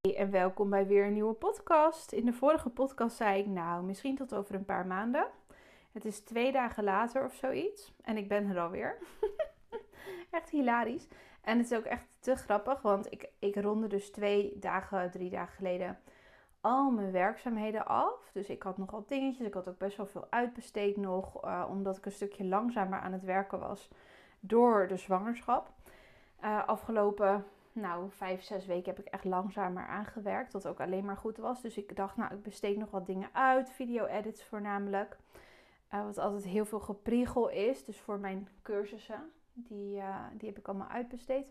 En 0.00 0.30
welkom 0.30 0.70
bij 0.70 0.86
weer 0.86 1.06
een 1.06 1.12
nieuwe 1.12 1.34
podcast. 1.34 2.12
In 2.12 2.24
de 2.24 2.32
vorige 2.32 2.68
podcast 2.68 3.16
zei 3.16 3.40
ik, 3.40 3.46
nou, 3.46 3.84
misschien 3.84 4.16
tot 4.16 4.34
over 4.34 4.54
een 4.54 4.64
paar 4.64 4.86
maanden. 4.86 5.26
Het 5.92 6.04
is 6.04 6.20
twee 6.20 6.52
dagen 6.52 6.84
later 6.84 7.24
of 7.24 7.34
zoiets. 7.34 7.92
En 8.02 8.16
ik 8.16 8.28
ben 8.28 8.50
er 8.50 8.60
alweer. 8.60 8.96
echt 10.30 10.50
hilarisch. 10.50 11.08
En 11.40 11.58
het 11.58 11.70
is 11.70 11.78
ook 11.78 11.84
echt 11.84 12.04
te 12.18 12.36
grappig, 12.36 12.82
want 12.82 13.12
ik, 13.12 13.28
ik 13.38 13.56
ronde 13.56 13.86
dus 13.86 14.10
twee 14.10 14.58
dagen, 14.58 15.10
drie 15.10 15.30
dagen 15.30 15.54
geleden 15.54 15.98
al 16.60 16.90
mijn 16.90 17.12
werkzaamheden 17.12 17.86
af. 17.86 18.30
Dus 18.32 18.48
ik 18.48 18.62
had 18.62 18.78
nogal 18.78 19.04
dingetjes. 19.06 19.46
Ik 19.46 19.54
had 19.54 19.68
ook 19.68 19.78
best 19.78 19.96
wel 19.96 20.06
veel 20.06 20.26
uitbesteed 20.30 20.96
nog, 20.96 21.44
uh, 21.44 21.66
omdat 21.70 21.96
ik 21.96 22.06
een 22.06 22.12
stukje 22.12 22.44
langzamer 22.44 23.00
aan 23.00 23.12
het 23.12 23.24
werken 23.24 23.58
was 23.58 23.88
door 24.40 24.88
de 24.88 24.96
zwangerschap. 24.96 25.72
Uh, 26.44 26.68
afgelopen 26.68 27.44
nou, 27.72 28.10
vijf, 28.10 28.42
zes 28.42 28.66
weken 28.66 28.94
heb 28.94 29.06
ik 29.06 29.12
echt 29.12 29.24
langzamer 29.24 29.86
aangewerkt. 29.86 30.52
Wat 30.52 30.66
ook 30.66 30.80
alleen 30.80 31.04
maar 31.04 31.16
goed 31.16 31.36
was. 31.36 31.62
Dus 31.62 31.76
ik 31.76 31.96
dacht, 31.96 32.16
nou, 32.16 32.34
ik 32.34 32.42
besteed 32.42 32.76
nog 32.76 32.90
wat 32.90 33.06
dingen 33.06 33.28
uit. 33.32 33.70
Video-edits 33.70 34.44
voornamelijk. 34.44 35.16
Uh, 35.94 36.04
wat 36.04 36.18
altijd 36.18 36.44
heel 36.44 36.64
veel 36.64 36.80
gepriegel 36.80 37.48
is. 37.48 37.84
Dus 37.84 38.00
voor 38.00 38.18
mijn 38.18 38.48
cursussen. 38.62 39.30
Die, 39.52 39.96
uh, 39.96 40.16
die 40.32 40.48
heb 40.48 40.58
ik 40.58 40.68
allemaal 40.68 40.88
uitbesteed. 40.88 41.46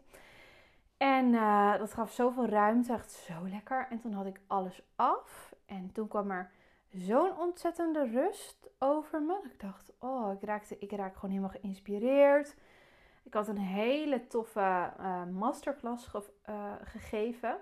En 0.97 1.25
uh, 1.33 1.77
dat 1.77 1.93
gaf 1.93 2.11
zoveel 2.11 2.45
ruimte. 2.45 2.93
Echt 2.93 3.11
zo 3.11 3.47
lekker. 3.47 3.87
En 3.89 3.99
toen 3.99 4.13
had 4.13 4.25
ik 4.25 4.39
alles 4.47 4.81
af. 4.95 5.53
En 5.65 5.91
toen 5.91 6.07
kwam 6.07 6.31
er 6.31 6.51
zo'n 6.89 7.37
ontzettende 7.37 8.07
rust 8.07 8.69
over 8.79 9.21
me. 9.21 9.39
Ik 9.43 9.59
dacht, 9.59 9.91
oh, 9.99 10.33
ik 10.33 10.43
raakte, 10.43 10.79
ik 10.79 10.91
raak 10.91 11.13
gewoon 11.13 11.29
helemaal 11.29 11.59
geïnspireerd. 11.59 12.55
Ik 13.29 13.35
had 13.35 13.47
een 13.47 13.57
hele 13.57 14.27
toffe 14.27 14.91
uh, 14.99 15.21
masterclass 15.31 16.07
ge 16.07 16.23
uh, 16.49 16.73
gegeven. 16.83 17.57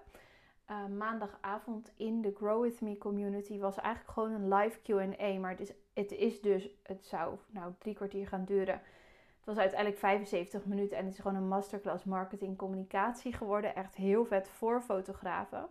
Uh, 0.69 0.85
maandagavond 0.97 1.91
in 1.95 2.21
de 2.21 2.33
Grow 2.35 2.61
With 2.61 2.81
Me 2.81 2.97
community 2.97 3.59
was 3.59 3.75
eigenlijk 3.77 4.13
gewoon 4.13 4.31
een 4.31 4.53
live 4.53 4.79
QA. 4.79 5.39
Maar 5.39 5.51
het 5.51 5.59
is, 5.59 5.71
het 5.93 6.11
is 6.11 6.41
dus, 6.41 6.69
het 6.83 7.05
zou 7.05 7.37
nou 7.49 7.73
drie 7.77 7.95
kwartier 7.95 8.27
gaan 8.27 8.45
duren. 8.45 8.73
Het 8.73 9.45
was 9.45 9.57
uiteindelijk 9.57 9.99
75 9.99 10.65
minuten 10.65 10.97
en 10.97 11.05
het 11.05 11.13
is 11.13 11.19
gewoon 11.19 11.37
een 11.37 11.47
masterclass 11.47 12.03
marketing 12.03 12.57
communicatie 12.57 13.33
geworden. 13.33 13.75
Echt 13.75 13.95
heel 13.95 14.25
vet 14.25 14.49
voor 14.49 14.81
fotografen. 14.81 15.67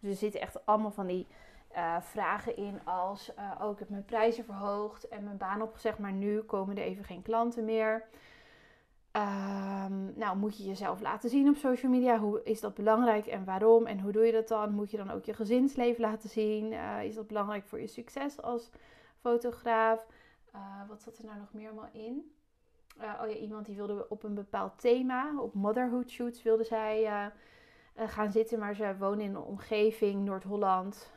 Dus 0.00 0.10
er 0.10 0.16
zitten 0.16 0.40
echt 0.40 0.66
allemaal 0.66 0.90
van 0.90 1.06
die 1.06 1.26
vragen 2.00 2.56
in 2.56 2.80
als: 2.84 3.32
uh, 3.38 3.60
Oh, 3.62 3.72
ik 3.72 3.78
heb 3.78 3.88
mijn 3.88 4.04
prijzen 4.04 4.44
verhoogd 4.44 5.08
en 5.08 5.24
mijn 5.24 5.36
baan 5.36 5.62
opgezegd, 5.62 5.98
maar 5.98 6.12
nu 6.12 6.40
komen 6.40 6.76
er 6.76 6.82
even 6.82 7.04
geen 7.04 7.22
klanten 7.22 7.64
meer. 7.64 8.04
Um, 9.16 10.12
nou, 10.16 10.36
moet 10.36 10.56
je 10.56 10.64
jezelf 10.64 11.00
laten 11.00 11.30
zien 11.30 11.48
op 11.48 11.56
social 11.56 11.92
media? 11.92 12.18
Hoe 12.18 12.40
is 12.44 12.60
dat 12.60 12.74
belangrijk 12.74 13.26
en 13.26 13.44
waarom? 13.44 13.86
En 13.86 14.00
hoe 14.00 14.12
doe 14.12 14.26
je 14.26 14.32
dat 14.32 14.48
dan? 14.48 14.72
Moet 14.72 14.90
je 14.90 14.96
dan 14.96 15.10
ook 15.10 15.24
je 15.24 15.34
gezinsleven 15.34 16.00
laten 16.00 16.28
zien? 16.28 16.72
Uh, 16.72 17.04
is 17.04 17.14
dat 17.14 17.26
belangrijk 17.26 17.64
voor 17.64 17.80
je 17.80 17.86
succes 17.86 18.42
als 18.42 18.70
fotograaf? 19.20 20.06
Uh, 20.54 20.88
wat 20.88 21.02
zat 21.02 21.18
er 21.18 21.24
nou 21.24 21.38
nog 21.38 21.52
meer 21.52 21.66
allemaal 21.68 21.90
in? 21.92 22.32
Uh, 23.00 23.12
oh 23.22 23.28
ja, 23.28 23.34
iemand 23.34 23.66
die 23.66 23.76
wilde 23.76 24.06
op 24.08 24.22
een 24.22 24.34
bepaald 24.34 24.78
thema, 24.78 25.40
op 25.40 25.54
motherhood 25.54 26.10
shoots 26.10 26.42
wilde 26.42 26.64
zij 26.64 27.30
gaan 27.96 28.30
zitten, 28.30 28.58
maar 28.58 28.74
ze 28.74 28.96
wonen 28.98 29.20
in 29.20 29.34
een 29.34 29.42
omgeving 29.42 30.24
Noord-Holland, 30.24 31.10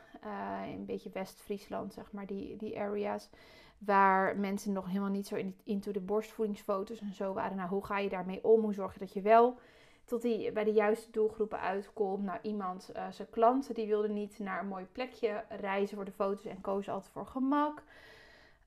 een 0.74 0.86
beetje 0.86 1.10
West-Friesland, 1.10 1.92
zeg 1.92 2.12
maar, 2.12 2.26
die, 2.26 2.56
die 2.56 2.80
areas 2.80 3.30
waar 3.78 4.36
mensen 4.36 4.72
nog 4.72 4.86
helemaal 4.86 5.10
niet 5.10 5.26
zo 5.26 5.34
in, 5.34 5.56
into 5.64 5.92
de 5.92 6.00
borstvoedingsfoto's 6.00 7.00
en 7.00 7.14
zo 7.14 7.32
waren. 7.32 7.56
Nou, 7.56 7.68
hoe 7.68 7.84
ga 7.84 7.98
je 7.98 8.08
daarmee 8.08 8.44
om? 8.44 8.62
Hoe 8.62 8.74
zorg 8.74 8.98
dat 8.98 9.12
je 9.12 9.20
wel 9.20 9.58
tot 10.04 10.22
die, 10.22 10.52
bij 10.52 10.64
de 10.64 10.72
juiste 10.72 11.10
doelgroepen 11.10 11.60
uitkomt? 11.60 12.24
Nou, 12.24 12.38
iemand, 12.42 12.90
uh, 12.96 13.06
zijn 13.10 13.30
klanten, 13.30 13.74
die 13.74 13.86
wilde 13.86 14.08
niet 14.08 14.38
naar 14.38 14.60
een 14.60 14.68
mooi 14.68 14.84
plekje 14.84 15.44
reizen 15.48 15.96
voor 15.96 16.04
de 16.04 16.12
foto's 16.12 16.44
en 16.44 16.60
kozen 16.60 16.92
altijd 16.92 17.12
voor 17.12 17.26
gemak. 17.26 17.82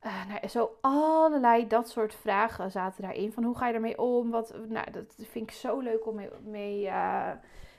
Uh, 0.06 0.28
nou, 0.28 0.48
zo 0.48 0.78
allerlei 0.82 1.68
dat 1.68 1.90
soort 1.90 2.16
vragen 2.16 2.72
zaten 2.72 3.02
daarin. 3.02 3.32
Van 3.32 3.44
hoe 3.44 3.58
ga 3.58 3.66
je 3.66 3.72
daarmee 3.72 4.00
om? 4.00 4.30
Wat, 4.30 4.56
nou, 4.68 4.92
dat 4.92 5.16
vind 5.18 5.50
ik 5.50 5.52
zo 5.52 5.80
leuk 5.80 6.08
om 6.08 6.16
mee, 6.16 6.30
mee, 6.44 6.86
uh, 6.86 7.32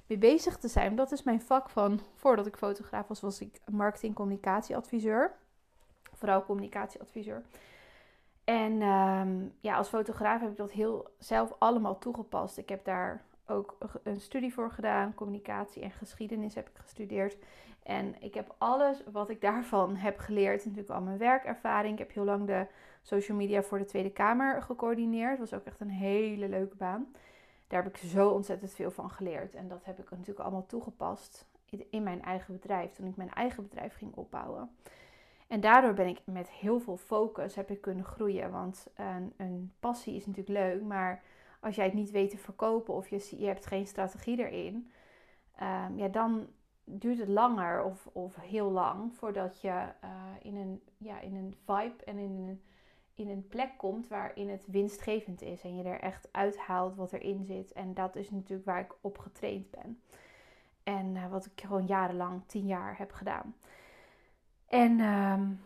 mee 0.06 0.19
bezig 0.19 0.56
te 0.56 0.69
zijn. 0.69 0.97
Dat 0.97 1.12
is 1.12 1.22
mijn 1.22 1.41
vak 1.41 1.70
van, 1.70 2.00
voordat 2.15 2.47
ik 2.47 2.56
fotograaf 2.56 3.09
was, 3.09 3.20
was 3.20 3.41
ik 3.41 3.60
marketing 3.70 4.15
communicatieadviseur 4.15 5.37
vooral 6.25 6.44
communicatieadviseur. 6.44 7.42
En 8.44 8.82
um, 8.82 9.53
ja, 9.60 9.76
als 9.76 9.88
fotograaf 9.88 10.41
heb 10.41 10.50
ik 10.50 10.56
dat 10.56 10.70
heel 10.70 11.09
zelf 11.19 11.54
allemaal 11.59 11.98
toegepast. 11.98 12.59
Ik 12.59 12.69
heb 12.69 12.84
daar 12.84 13.22
ook 13.47 13.76
een 14.03 14.20
studie 14.20 14.54
voor 14.54 14.70
gedaan. 14.70 15.14
Communicatie 15.14 15.82
en 15.82 15.91
geschiedenis 15.91 16.54
heb 16.54 16.69
ik 16.69 16.78
gestudeerd. 16.78 17.37
En 17.82 18.22
ik 18.22 18.34
heb 18.34 18.54
alles 18.59 19.03
wat 19.12 19.28
ik 19.28 19.41
daarvan 19.41 19.97
heb 19.97 20.19
geleerd, 20.19 20.64
natuurlijk 20.64 20.91
al 20.91 21.00
mijn 21.00 21.19
werkervaring. 21.19 21.93
Ik 21.93 21.98
heb 21.98 22.12
heel 22.12 22.25
lang 22.25 22.47
de 22.47 22.66
social 23.03 23.37
media 23.37 23.62
voor 23.62 23.78
de 23.78 23.84
Tweede 23.84 24.12
Kamer 24.12 24.62
gecoördineerd. 24.62 25.38
Dat 25.38 25.50
was 25.50 25.60
ook 25.60 25.66
echt 25.66 25.81
een 25.81 25.91
hele 25.91 26.48
leuke 26.48 26.76
baan. 26.76 27.06
Daar 27.66 27.82
heb 27.82 27.92
ik 27.97 28.10
zo 28.10 28.28
ontzettend 28.28 28.75
veel 28.75 28.91
van 28.91 29.10
geleerd. 29.10 29.54
En 29.54 29.69
dat 29.69 29.84
heb 29.84 29.98
ik 29.98 30.10
natuurlijk 30.10 30.41
allemaal 30.41 30.66
toegepast 30.66 31.47
in 31.91 32.02
mijn 32.02 32.22
eigen 32.22 32.54
bedrijf. 32.54 32.92
Toen 32.92 33.06
ik 33.06 33.16
mijn 33.16 33.32
eigen 33.32 33.62
bedrijf 33.62 33.94
ging 33.94 34.14
opbouwen. 34.14 34.70
En 35.47 35.60
daardoor 35.60 35.94
ben 35.94 36.06
ik 36.06 36.20
met 36.25 36.50
heel 36.50 36.80
veel 36.80 36.97
focus 36.97 37.54
heb 37.54 37.70
ik 37.70 37.80
kunnen 37.80 38.04
groeien. 38.04 38.50
Want 38.50 38.86
een, 38.94 39.32
een 39.36 39.72
passie 39.80 40.14
is 40.14 40.26
natuurlijk 40.26 40.58
leuk, 40.58 40.82
maar 40.82 41.22
als 41.60 41.75
jij 41.75 41.84
het 41.84 41.94
niet 41.94 42.10
weet 42.10 42.30
te 42.30 42.38
verkopen 42.38 42.94
of 42.94 43.08
je, 43.08 43.36
je 43.38 43.47
hebt 43.47 43.66
geen 43.66 43.86
strategie 43.86 44.38
erin, 44.38 44.91
um, 45.62 45.98
ja, 45.98 46.08
dan 46.08 46.46
duurt 46.84 47.19
het 47.19 47.28
langer 47.28 47.84
of, 47.84 48.08
of 48.12 48.36
heel 48.36 48.70
lang 48.70 49.14
voordat 49.14 49.60
je 49.60 49.69
uh, 49.69 50.10
in, 50.42 50.56
een, 50.56 50.82
ja, 50.96 51.20
in 51.20 51.34
een 51.34 51.54
vibe 51.64 52.04
en 52.04 52.19
in 52.19 52.31
een, 52.31 52.62
in 53.14 53.28
een 53.28 53.48
plek 53.48 53.70
komt 53.76 54.08
waarin 54.08 54.48
het 54.48 54.64
winstgevend 54.66 55.42
is. 55.42 55.62
En 55.62 55.76
je 55.76 55.82
er 55.82 56.00
echt 56.00 56.28
uithaalt 56.32 56.97
wat 56.97 57.12
erin 57.12 57.44
zit. 57.44 57.72
En 57.72 57.94
dat 57.94 58.16
is 58.16 58.30
natuurlijk 58.30 58.69
waar 58.69 58.80
ik 58.80 58.94
op 59.00 59.19
getraind 59.19 59.70
ben. 59.70 60.00
En 60.82 61.14
uh, 61.14 61.30
wat 61.30 61.47
ik 61.47 61.60
gewoon 61.60 61.86
jarenlang, 61.86 62.42
tien 62.47 62.66
jaar 62.66 62.98
heb 62.98 63.12
gedaan. 63.12 63.54
En 64.66 65.00
um, 65.00 65.60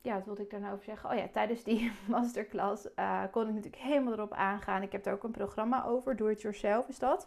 ja, 0.00 0.14
wat 0.14 0.24
wilde 0.24 0.42
ik 0.42 0.50
daar 0.50 0.60
nou 0.60 0.72
over 0.72 0.84
zeggen? 0.84 1.10
Oh 1.10 1.16
ja, 1.16 1.28
tijdens 1.28 1.62
die 1.62 1.92
masterclass 2.08 2.88
uh, 2.96 3.22
kon 3.30 3.48
ik 3.48 3.54
natuurlijk 3.54 3.82
helemaal 3.82 4.12
erop 4.12 4.32
aangaan. 4.32 4.82
Ik 4.82 4.92
heb 4.92 5.02
daar 5.02 5.14
ook 5.14 5.22
een 5.22 5.30
programma 5.30 5.84
over, 5.84 6.16
Do 6.16 6.26
It 6.26 6.40
Yourself 6.40 6.88
is 6.88 6.98
dat. 6.98 7.26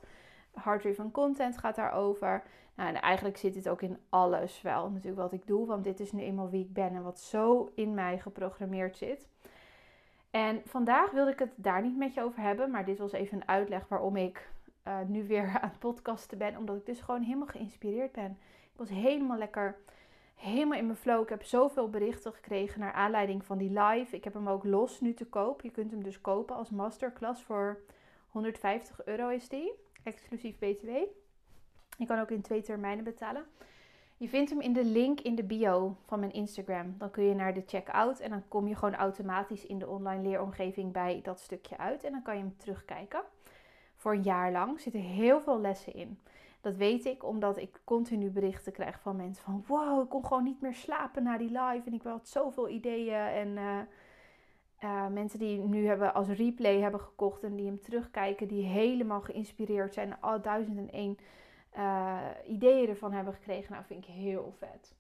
Hard 0.54 0.82
Driven 0.82 1.12
Content 1.12 1.58
gaat 1.58 1.76
daarover. 1.76 2.44
Nou, 2.76 2.90
en 2.90 3.02
eigenlijk 3.02 3.38
zit 3.38 3.54
dit 3.54 3.70
ook 3.70 3.82
in 3.82 3.98
alles 4.10 4.62
wel, 4.62 4.90
natuurlijk 4.90 5.22
wat 5.22 5.34
ik 5.34 5.48
doe. 5.48 5.68
Want 5.68 5.84
dit 5.84 6.00
is 6.00 6.12
nu 6.12 6.22
eenmaal 6.22 6.50
wie 6.50 6.64
ik 6.64 6.74
ben 6.74 6.96
en 6.96 7.04
wat 7.04 7.20
zo 7.20 7.72
in 7.76 7.94
mij 7.94 8.20
geprogrammeerd 8.20 8.98
zit. 8.98 9.28
En 10.32 10.62
vandaag 10.66 11.12
wilde 11.12 11.32
ik 11.32 11.40
het 11.40 11.52
daar 11.56 11.82
niet 11.82 11.98
met 11.98 12.14
je 12.14 12.24
over 12.24 12.42
hebben. 12.42 12.72
Maar 12.72 12.86
dit 12.86 12.98
was 12.98 13.12
even 13.12 13.38
een 13.38 13.48
uitleg 13.48 13.88
waarom 13.88 14.16
ik 14.16 14.50
uh, 14.88 15.00
nu 15.08 15.28
weer 15.28 15.48
aan 15.62 15.70
het 15.70 15.80
podcasten 15.80 16.38
ben. 16.38 16.58
Omdat 16.58 16.76
ik 16.76 16.86
dus 16.86 17.02
gewoon 17.02 17.22
helemaal 17.22 17.48
geïnspireerd 17.48 18.12
ben. 18.12 18.38
Ik 18.72 18.78
was 18.78 18.90
helemaal 18.90 19.38
lekker 19.38 19.78
helemaal 20.42 20.78
in 20.78 20.86
mijn 20.86 20.98
flow. 20.98 21.22
Ik 21.22 21.30
heb 21.30 21.44
zoveel 21.44 21.90
berichten 21.90 22.34
gekregen 22.34 22.80
naar 22.80 22.94
aanleiding 22.94 23.46
van 23.46 23.58
die 23.58 23.80
live. 23.80 24.16
Ik 24.16 24.24
heb 24.24 24.34
hem 24.34 24.50
ook 24.50 24.64
los 24.64 25.02
nu 25.02 25.14
te 25.14 25.26
koop. 25.26 25.62
Je 25.62 25.72
kunt 25.72 25.92
hem 25.92 26.04
dus 26.04 26.22
kopen 26.22 26.56
als 26.56 26.70
masterclass 26.70 27.44
voor 27.44 27.80
150 28.30 29.06
euro 29.06 29.30
is 29.30 29.50
die. 29.50 29.74
Exclusief 30.04 30.58
BTW. 30.58 30.88
Je 31.98 32.06
kan 32.06 32.20
ook 32.20 32.32
in 32.32 32.42
twee 32.42 32.62
termijnen 32.62 33.04
betalen. 33.04 33.46
Je 34.22 34.30
vindt 34.30 34.50
hem 34.50 34.62
in 34.62 34.74
de 34.74 34.86
link 34.86 35.20
in 35.20 35.36
de 35.36 35.44
bio 35.44 35.96
van 36.06 36.20
mijn 36.20 36.32
Instagram. 36.32 36.96
Dan 36.98 37.12
kun 37.12 37.24
je 37.24 37.34
naar 37.34 37.54
de 37.54 37.64
checkout 37.66 38.20
en 38.20 38.30
dan 38.30 38.44
kom 38.48 38.68
je 38.68 38.76
gewoon 38.76 38.96
automatisch 38.96 39.66
in 39.66 39.80
de 39.80 39.88
online 39.88 40.22
leeromgeving 40.22 40.92
bij 40.92 41.20
dat 41.24 41.40
stukje 41.40 41.78
uit. 41.78 42.04
En 42.04 42.12
dan 42.12 42.22
kan 42.22 42.36
je 42.36 42.42
hem 42.42 42.58
terugkijken. 42.58 43.22
Voor 43.96 44.14
een 44.14 44.24
jaar 44.24 44.52
lang 44.52 44.80
zitten 44.80 45.02
heel 45.02 45.42
veel 45.42 45.60
lessen 45.60 45.94
in. 45.94 46.20
Dat 46.62 46.76
weet 46.76 47.06
ik 47.06 47.24
omdat 47.24 47.58
ik 47.58 47.82
continu 47.84 48.30
berichten 48.30 48.72
krijg 48.72 49.00
van 49.00 49.16
mensen 49.16 49.44
van... 49.44 49.64
Wow, 49.68 50.04
ik 50.04 50.10
kon 50.10 50.26
gewoon 50.26 50.44
niet 50.44 50.62
meer 50.62 50.76
slapen 50.76 51.24
na 51.24 51.38
die 51.38 51.52
live 51.52 51.82
en 51.86 51.94
ik 51.94 52.04
had 52.04 52.28
zoveel 52.28 52.70
ideeën. 52.70 53.14
En 53.14 53.48
uh, 53.48 53.80
uh, 54.84 55.08
mensen 55.08 55.40
die 55.40 55.60
nu 55.60 55.86
hebben 55.86 56.14
als 56.14 56.28
replay 56.28 56.80
hebben 56.80 57.00
gekocht 57.00 57.44
en 57.44 57.56
die 57.56 57.66
hem 57.66 57.82
terugkijken... 57.82 58.48
die 58.48 58.64
helemaal 58.64 59.22
geïnspireerd 59.22 59.94
zijn 59.94 60.22
al 60.22 60.42
duizend 60.42 60.78
en 60.78 60.92
één 60.92 61.18
uh, 61.78 62.20
ideeën 62.48 62.90
ervan 62.90 63.12
hebben 63.12 63.34
gekregen. 63.34 63.72
Nou, 63.72 63.86
vind 63.86 64.08
ik 64.08 64.14
heel 64.14 64.54
vet. 64.58 64.94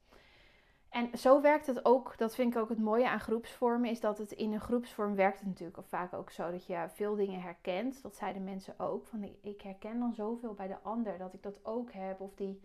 En 0.92 1.18
zo 1.18 1.42
werkt 1.42 1.68
het 1.68 1.86
ook, 1.86 2.18
dat 2.18 2.36
vind 2.36 2.56
ik 2.56 2.62
ook 2.62 2.70
het 2.70 2.80
mooie 2.80 3.10
aan 3.10 3.20
groepsvormen, 3.20 3.90
is 3.90 4.00
dat 4.00 4.18
het 4.18 4.32
in 4.32 4.54
een 4.54 4.60
groepsvorm 4.60 5.16
werkt 5.16 5.40
het 5.40 5.48
natuurlijk 5.48 5.88
vaak 5.88 6.14
ook 6.14 6.32
zo 6.32 6.52
dat 6.52 6.66
je 6.66 6.86
veel 6.94 7.16
dingen 7.16 7.42
herkent. 7.42 8.02
Dat 8.02 8.16
zeiden 8.16 8.44
mensen 8.44 8.80
ook, 8.80 9.06
van 9.06 9.24
ik 9.42 9.62
herken 9.62 10.00
dan 10.00 10.14
zoveel 10.14 10.54
bij 10.54 10.68
de 10.68 10.80
ander 10.82 11.18
dat 11.18 11.34
ik 11.34 11.44
dat 11.44 11.66
ook 11.66 11.92
heb. 11.92 12.20
Of 12.20 12.36
die 12.36 12.62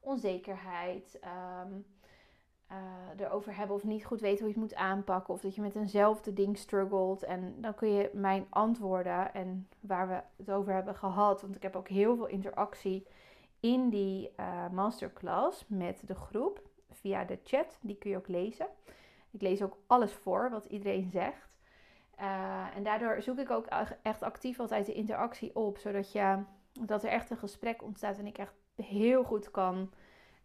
onzekerheid 0.00 1.20
um, 1.64 1.84
uh, 2.70 3.26
erover 3.26 3.56
hebben 3.56 3.76
of 3.76 3.84
niet 3.84 4.04
goed 4.04 4.20
weten 4.20 4.38
hoe 4.44 4.54
je 4.54 4.60
het 4.60 4.70
moet 4.70 4.78
aanpakken. 4.78 5.34
Of 5.34 5.40
dat 5.40 5.54
je 5.54 5.60
met 5.60 5.74
eenzelfde 5.74 6.32
ding 6.32 6.58
struggelt. 6.58 7.22
En 7.22 7.54
dan 7.60 7.74
kun 7.74 7.88
je 7.88 8.10
mijn 8.12 8.46
antwoorden 8.48 9.34
en 9.34 9.68
waar 9.80 10.08
we 10.08 10.22
het 10.36 10.50
over 10.50 10.72
hebben 10.72 10.94
gehad, 10.94 11.42
want 11.42 11.56
ik 11.56 11.62
heb 11.62 11.76
ook 11.76 11.88
heel 11.88 12.16
veel 12.16 12.26
interactie 12.26 13.06
in 13.60 13.88
die 13.88 14.32
uh, 14.36 14.68
masterclass 14.70 15.64
met 15.68 16.02
de 16.06 16.14
groep 16.14 16.62
via 16.90 17.24
de 17.24 17.38
chat. 17.44 17.78
Die 17.80 17.96
kun 17.96 18.10
je 18.10 18.16
ook 18.16 18.28
lezen. 18.28 18.66
Ik 19.30 19.42
lees 19.42 19.62
ook 19.62 19.76
alles 19.86 20.12
voor 20.12 20.50
wat 20.50 20.64
iedereen 20.64 21.10
zegt. 21.10 21.48
Uh, 22.20 22.76
en 22.76 22.82
daardoor 22.82 23.22
zoek 23.22 23.38
ik 23.38 23.50
ook 23.50 23.66
echt 24.02 24.22
actief 24.22 24.60
altijd 24.60 24.86
de 24.86 24.92
interactie 24.92 25.56
op, 25.56 25.78
zodat 25.78 26.12
je, 26.12 26.42
dat 26.72 27.04
er 27.04 27.10
echt 27.10 27.30
een 27.30 27.36
gesprek 27.36 27.82
ontstaat 27.82 28.18
en 28.18 28.26
ik 28.26 28.38
echt 28.38 28.54
heel 28.74 29.24
goed 29.24 29.50
kan 29.50 29.90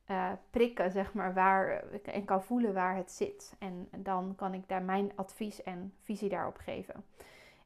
uh, 0.09 0.31
prikken, 0.49 0.91
zeg 0.91 1.13
maar, 1.13 1.33
waar, 1.33 1.83
en 2.03 2.25
kan 2.25 2.43
voelen 2.43 2.73
waar 2.73 2.95
het 2.95 3.11
zit. 3.11 3.55
En 3.59 3.87
dan 3.97 4.35
kan 4.35 4.53
ik 4.53 4.67
daar 4.67 4.83
mijn 4.83 5.11
advies 5.15 5.63
en 5.63 5.93
visie 6.01 6.29
daarop 6.29 6.57
geven. 6.57 7.05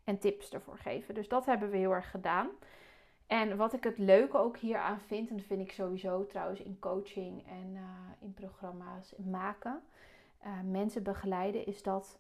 En 0.04 0.20
tips 0.20 0.50
ervoor 0.50 0.78
geven. 0.78 1.14
Dus 1.14 1.28
dat 1.28 1.46
hebben 1.46 1.70
we 1.70 1.78
heel 1.78 1.94
erg 1.94 2.12
gedaan. 2.12 2.50
En 3.28 3.58
wat 3.58 3.74
ik 3.74 3.84
het 3.84 3.98
leuke 3.98 4.38
ook 4.38 4.58
hier 4.58 4.78
aan 4.78 5.00
vind, 5.00 5.30
en 5.30 5.38
dat 5.38 5.46
vind 5.46 5.62
ik 5.62 5.72
sowieso 5.72 6.26
trouwens 6.26 6.60
in 6.60 6.80
coaching 6.80 7.48
en 7.48 7.74
uh, 7.74 7.82
in 8.20 8.34
programma's 8.34 9.14
maken, 9.18 9.82
uh, 10.46 10.52
mensen 10.64 11.04
begeleiden, 11.04 11.66
is 11.66 11.84
dat 11.84 12.18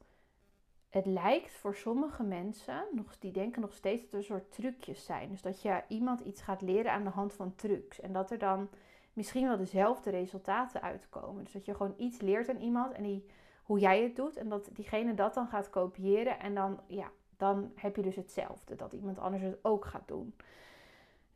het 0.90 1.06
lijkt 1.06 1.52
voor 1.52 1.76
sommige 1.76 2.24
mensen, 2.24 2.86
nog, 2.92 3.18
die 3.20 3.32
denken 3.32 3.62
nog 3.62 3.74
steeds 3.74 4.04
dat 4.04 4.14
er 4.14 4.24
soort 4.24 4.52
trucjes 4.52 5.06
zijn. 5.06 5.30
Dus 5.30 5.42
dat 5.42 5.62
je 5.62 5.82
iemand 5.88 6.20
iets 6.20 6.42
gaat 6.42 6.62
leren 6.62 6.92
aan 6.92 7.04
de 7.04 7.10
hand 7.10 7.34
van 7.34 7.56
trucs. 7.56 8.00
En 8.00 8.14
dat 8.14 8.32
er 8.32 8.38
dan 8.38 8.70
misschien 9.14 9.48
wel 9.48 9.58
dezelfde 9.58 10.10
resultaten 10.10 10.82
uitkomen. 10.82 11.44
Dus 11.44 11.54
dat 11.54 11.66
je 11.66 11.76
gewoon 11.76 11.94
iets 11.98 12.22
leert 12.22 12.50
aan 12.50 12.62
iemand 12.62 12.94
en 12.94 13.04
die, 13.04 13.26
hoe 13.64 13.80
jij 13.80 14.04
het 14.04 14.16
doet. 14.16 14.38
En 14.38 14.50
dat 14.50 14.70
diegene 14.74 15.14
dat 15.14 15.34
dan 15.34 15.48
gaat 15.48 15.70
kopiëren. 15.70 16.40
En 16.40 16.56
dan, 16.56 16.80
ja, 16.88 17.12
dan 17.38 17.72
heb 17.76 17.96
je 17.96 18.02
dus 18.02 18.16
hetzelfde. 18.16 18.76
Dat 18.76 18.94
iemand 18.94 19.20
anders 19.20 19.44
het 19.44 19.60
ook 19.62 19.86
gaat 19.86 20.08
doen. 20.08 20.34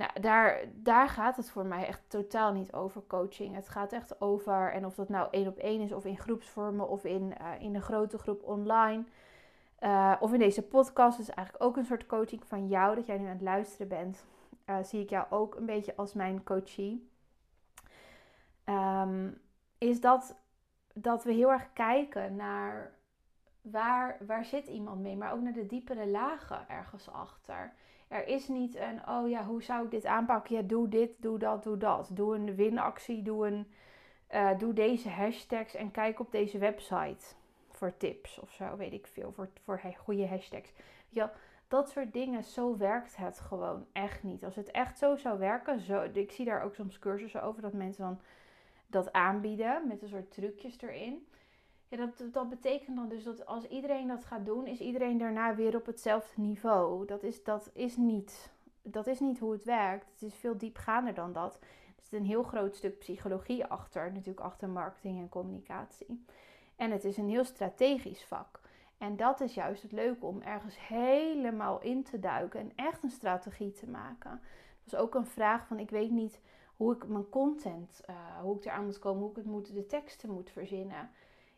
Nou, 0.02 0.22
daar, 0.22 0.60
daar 0.74 1.10
gaat 1.10 1.38
het 1.38 1.50
voor 1.50 1.66
mij 1.66 1.88
echt 1.88 2.02
totaal 2.08 2.54
niet 2.54 2.74
over 2.74 3.02
coaching. 3.08 3.56
Het 3.56 3.70
gaat 3.70 3.94
echt 3.94 4.22
over, 4.22 4.72
en 4.72 4.86
of 4.86 4.96
dat 4.96 5.10
nou 5.10 5.28
één 5.32 5.48
op 5.48 5.58
één 5.58 5.82
is, 5.82 5.92
of 5.92 6.06
in 6.06 6.18
groepsvormen, 6.18 6.90
of 6.90 7.04
in, 7.04 7.34
uh, 7.42 7.62
in 7.62 7.76
een 7.76 7.82
grote 7.82 8.18
groep 8.18 8.44
online. 8.44 9.04
Uh, 9.80 10.16
of 10.20 10.34
in 10.34 10.40
deze 10.40 10.62
podcast 10.62 11.20
is 11.20 11.30
eigenlijk 11.30 11.66
ook 11.66 11.78
een 11.78 11.86
soort 11.86 12.06
coaching 12.06 12.46
van 12.46 12.68
jou, 12.68 12.96
dat 12.96 13.06
jij 13.06 13.18
nu 13.18 13.26
aan 13.26 13.32
het 13.32 13.42
luisteren 13.42 13.88
bent. 13.88 14.26
Uh, 14.66 14.78
zie 14.84 15.02
ik 15.02 15.10
jou 15.10 15.26
ook 15.30 15.56
een 15.56 15.66
beetje 15.66 15.96
als 15.96 16.14
mijn 16.14 16.44
coachie. 16.44 17.10
Um, 18.66 19.42
is 19.78 20.02
dat, 20.02 20.36
dat 20.94 21.24
we 21.24 21.32
heel 21.32 21.52
erg 21.52 21.74
kijken 21.74 22.36
naar 22.36 22.92
waar, 23.62 24.18
waar 24.26 24.46
zit 24.46 24.68
iemand 24.68 25.02
mee, 25.02 25.16
maar 25.18 25.34
ook 25.34 25.42
naar 25.42 25.54
de 25.54 25.66
diepere 25.66 26.08
lagen 26.08 26.70
ergens 26.70 27.12
achter. 27.12 27.74
Er 28.12 28.28
is 28.28 28.48
niet 28.48 28.76
een, 28.76 29.08
oh 29.08 29.30
ja, 29.30 29.46
hoe 29.46 29.64
zou 29.64 29.86
ik 29.86 29.92
dit 29.92 30.06
aanpakken? 30.06 30.56
Ja, 30.56 30.62
doe 30.62 30.88
dit, 30.88 31.10
doe 31.18 31.40
dat, 31.40 31.64
doe 31.64 31.78
dat. 31.78 32.10
Doe 32.14 32.36
een 32.36 32.56
winactie, 32.56 33.22
doe, 33.22 33.48
een, 33.48 33.68
uh, 34.34 34.58
doe 34.58 34.74
deze 34.74 35.10
hashtags 35.10 35.76
en 35.76 35.92
kijk 35.92 36.20
op 36.20 36.32
deze 36.32 36.58
website 36.58 37.26
voor 37.72 37.98
tips 37.98 38.40
of 38.40 38.52
zo, 38.52 38.78
weet 38.78 38.94
ik 38.94 39.08
veel, 39.08 39.32
voor, 39.32 39.50
voor 39.64 39.82
goede 39.98 40.28
hashtags. 40.28 40.74
Ja, 41.10 41.34
dat 41.68 41.90
soort 41.90 42.14
dingen, 42.14 42.44
zo 42.44 42.78
werkt 42.78 43.18
het 43.18 43.40
gewoon 43.40 43.86
echt 43.92 44.24
niet. 44.24 44.44
Als 44.44 44.56
het 44.56 44.72
echt 44.72 44.98
zo 44.98 45.16
zou 45.16 45.40
werken, 45.40 45.80
zo, 45.80 46.10
ik 46.14 46.32
zie 46.32 46.46
daar 46.46 46.64
ook 46.64 46.76
soms 46.76 47.00
cursussen 47.00 47.44
over 47.44 47.62
dat 47.62 47.74
mensen 47.74 48.04
dan 48.04 48.20
dat 48.88 49.12
aanbieden 49.12 49.88
met 49.88 50.02
een 50.02 50.10
soort 50.10 50.32
trucjes 50.32 50.82
erin. 50.82 51.28
Ja, 51.92 51.98
dat, 51.98 52.34
dat 52.34 52.50
betekent 52.50 52.96
dan 52.96 53.10
dus 53.10 53.24
dat 53.24 53.46
als 53.46 53.68
iedereen 53.68 54.08
dat 54.08 54.26
gaat 54.26 54.46
doen, 54.46 54.68
is 54.68 54.80
iedereen 54.80 55.18
daarna 55.18 55.56
weer 55.56 55.76
op 55.76 55.86
hetzelfde 55.86 56.42
niveau. 56.42 57.06
Dat 57.06 57.24
is, 57.24 57.44
dat 57.44 57.70
is, 57.74 57.98
niet, 57.98 58.52
dat 58.82 59.08
is 59.08 59.20
niet 59.20 59.40
hoe 59.40 59.52
het 59.52 59.64
werkt. 59.64 60.06
Het 60.14 60.22
is 60.22 60.36
veel 60.36 60.58
diepgaander 60.58 61.14
dan 61.14 61.34
dat. 61.34 61.54
Er 61.96 62.04
zit 62.04 62.20
een 62.20 62.26
heel 62.26 62.44
groot 62.44 62.76
stuk 62.76 62.98
psychologie 63.00 63.66
achter, 63.66 64.12
natuurlijk 64.12 64.40
achter 64.40 64.70
marketing 64.70 65.20
en 65.20 65.30
communicatie. 65.30 66.26
En 66.76 66.92
het 66.92 67.04
is 67.04 67.18
een 67.18 67.30
heel 67.30 67.44
strategisch 67.44 68.24
vak. 68.24 68.60
En 68.98 69.16
dat 69.16 69.42
is 69.42 69.54
juist 69.54 69.82
het 69.82 69.92
leuke 69.92 70.26
om 70.26 70.42
ergens 70.42 70.88
helemaal 70.88 71.82
in 71.82 72.04
te 72.04 72.20
duiken 72.20 72.60
en 72.60 72.72
echt 72.76 73.04
een 73.04 73.10
strategie 73.10 73.72
te 73.72 73.90
maken. 73.90 74.42
Dat 74.84 74.94
is 74.94 74.96
ook 74.96 75.16
een 75.16 75.26
vraag 75.26 75.68
van 75.68 75.80
ik 75.80 75.90
weet 75.90 76.12
niet 76.12 76.40
hoe 76.76 76.96
ik 76.96 77.08
mijn 77.08 77.30
content, 77.30 78.02
uh, 78.10 78.16
hoe 78.42 78.56
ik 78.56 78.66
eraan 78.66 78.86
moet 78.86 79.00
komen, 79.00 79.22
hoe 79.22 79.30
ik 79.30 79.36
het 79.36 79.46
moet, 79.46 79.74
de 79.74 79.86
teksten 79.86 80.30
moet 80.30 80.50
verzinnen. 80.50 81.10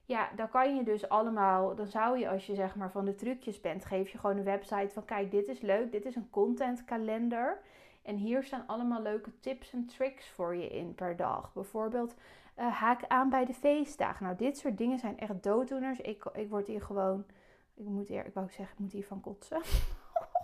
Ja, 0.05 0.29
dan 0.35 0.50
kan 0.50 0.75
je 0.75 0.83
dus 0.83 1.09
allemaal, 1.09 1.75
dan 1.75 1.88
zou 1.88 2.19
je 2.19 2.29
als 2.29 2.45
je 2.45 2.55
zeg 2.55 2.75
maar 2.75 2.91
van 2.91 3.05
de 3.05 3.15
trucjes 3.15 3.61
bent, 3.61 3.85
geef 3.85 4.09
je 4.09 4.17
gewoon 4.17 4.38
een 4.38 4.44
website 4.44 4.89
van 4.94 5.05
kijk, 5.05 5.31
dit 5.31 5.47
is 5.47 5.59
leuk, 5.59 5.91
dit 5.91 6.05
is 6.05 6.15
een 6.15 6.29
contentkalender. 6.29 7.61
En 8.01 8.15
hier 8.15 8.44
staan 8.44 8.63
allemaal 8.67 9.01
leuke 9.01 9.39
tips 9.39 9.73
en 9.73 9.85
tricks 9.85 10.29
voor 10.29 10.55
je 10.55 10.67
in 10.67 10.95
per 10.95 11.15
dag. 11.15 11.53
Bijvoorbeeld 11.53 12.15
uh, 12.59 12.73
haak 12.73 13.07
aan 13.07 13.29
bij 13.29 13.45
de 13.45 13.53
feestdagen. 13.53 14.25
Nou, 14.25 14.38
dit 14.38 14.57
soort 14.57 14.77
dingen 14.77 15.00
zijn 15.00 15.19
echt 15.19 15.44
dooddoeners. 15.44 16.00
Ik, 16.00 16.25
ik 16.33 16.49
word 16.49 16.67
hier 16.67 16.81
gewoon, 16.81 17.25
ik 17.73 17.85
moet 17.85 18.07
hier, 18.07 18.25
ik 18.25 18.33
wou 18.33 18.47
zeggen, 18.47 18.73
ik 18.73 18.79
moet 18.79 18.91
hier 18.91 19.06
van 19.06 19.21
kotsen. 19.21 19.61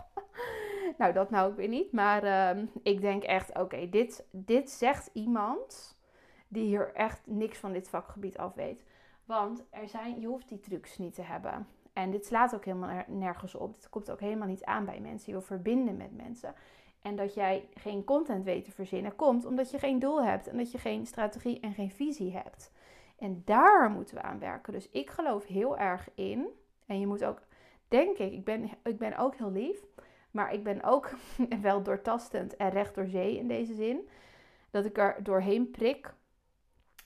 nou, 0.98 1.14
dat 1.14 1.30
nou 1.30 1.52
ook 1.52 1.58
weer 1.58 1.68
niet. 1.68 1.92
Maar 1.92 2.24
uh, 2.24 2.64
ik 2.84 3.02
denk 3.02 3.24
echt, 3.24 3.58
oké, 3.58 3.90
dit, 3.90 4.26
dit 4.32 4.70
zegt 4.70 5.10
iemand 5.14 5.98
die 6.48 6.66
hier 6.66 6.94
echt 6.94 7.22
niks 7.26 7.58
van 7.58 7.72
dit 7.72 7.90
vakgebied 7.90 8.38
af 8.38 8.54
weet. 8.54 8.84
Want 9.30 9.64
er 9.70 9.88
zijn, 9.88 10.20
je 10.20 10.28
hoeft 10.28 10.50
die 10.50 10.60
trucs 10.60 10.98
niet 10.98 11.14
te 11.14 11.22
hebben. 11.22 11.68
En 11.94 12.12
dit 12.12 12.26
slaat 12.26 12.56
ook 12.56 12.66
helemaal 12.66 13.04
nergens 13.08 13.56
op. 13.56 13.74
Dit 13.74 13.90
komt 13.90 14.12
ook 14.12 14.20
helemaal 14.20 14.48
niet 14.48 14.64
aan 14.64 14.86
bij 14.86 15.00
mensen. 15.00 15.26
Je 15.26 15.38
wil 15.38 15.48
verbinden 15.48 15.98
met 15.98 16.16
mensen. 16.16 16.54
En 17.02 17.16
dat 17.16 17.34
jij 17.34 17.70
geen 17.74 18.04
content 18.04 18.44
weet 18.44 18.66
te 18.66 18.72
verzinnen, 18.72 19.16
komt 19.16 19.46
omdat 19.46 19.72
je 19.72 19.80
geen 19.80 20.00
doel 20.00 20.24
hebt 20.24 20.48
en 20.48 20.58
dat 20.58 20.72
je 20.72 20.78
geen 20.78 21.06
strategie 21.06 21.60
en 21.60 21.74
geen 21.74 21.92
visie 21.92 22.32
hebt. 22.32 22.72
En 23.18 23.42
daar 23.46 23.90
moeten 23.90 24.16
we 24.16 24.22
aan 24.22 24.40
werken. 24.40 24.74
Dus 24.74 24.90
ik 24.90 25.10
geloof 25.10 25.46
heel 25.46 25.78
erg 25.78 26.10
in. 26.16 26.48
En 26.86 27.00
je 27.00 27.08
moet 27.08 27.24
ook, 27.24 27.42
denk 27.88 28.18
ik, 28.18 28.34
ik 28.34 28.44
ben, 28.44 28.70
ik 28.84 28.98
ben 28.98 29.18
ook 29.18 29.36
heel 29.36 29.52
lief. 29.52 29.86
Maar 30.32 30.54
ik 30.54 30.64
ben 30.64 30.84
ook 30.84 31.10
wel 31.62 31.84
doortastend 31.84 32.56
en 32.56 32.70
recht 32.70 32.96
door 32.96 33.08
zee 33.08 33.38
in 33.38 33.48
deze 33.48 33.74
zin. 33.74 34.10
Dat 34.70 34.86
ik 34.86 34.98
er 34.98 35.24
doorheen 35.24 35.72
prik. 35.72 36.14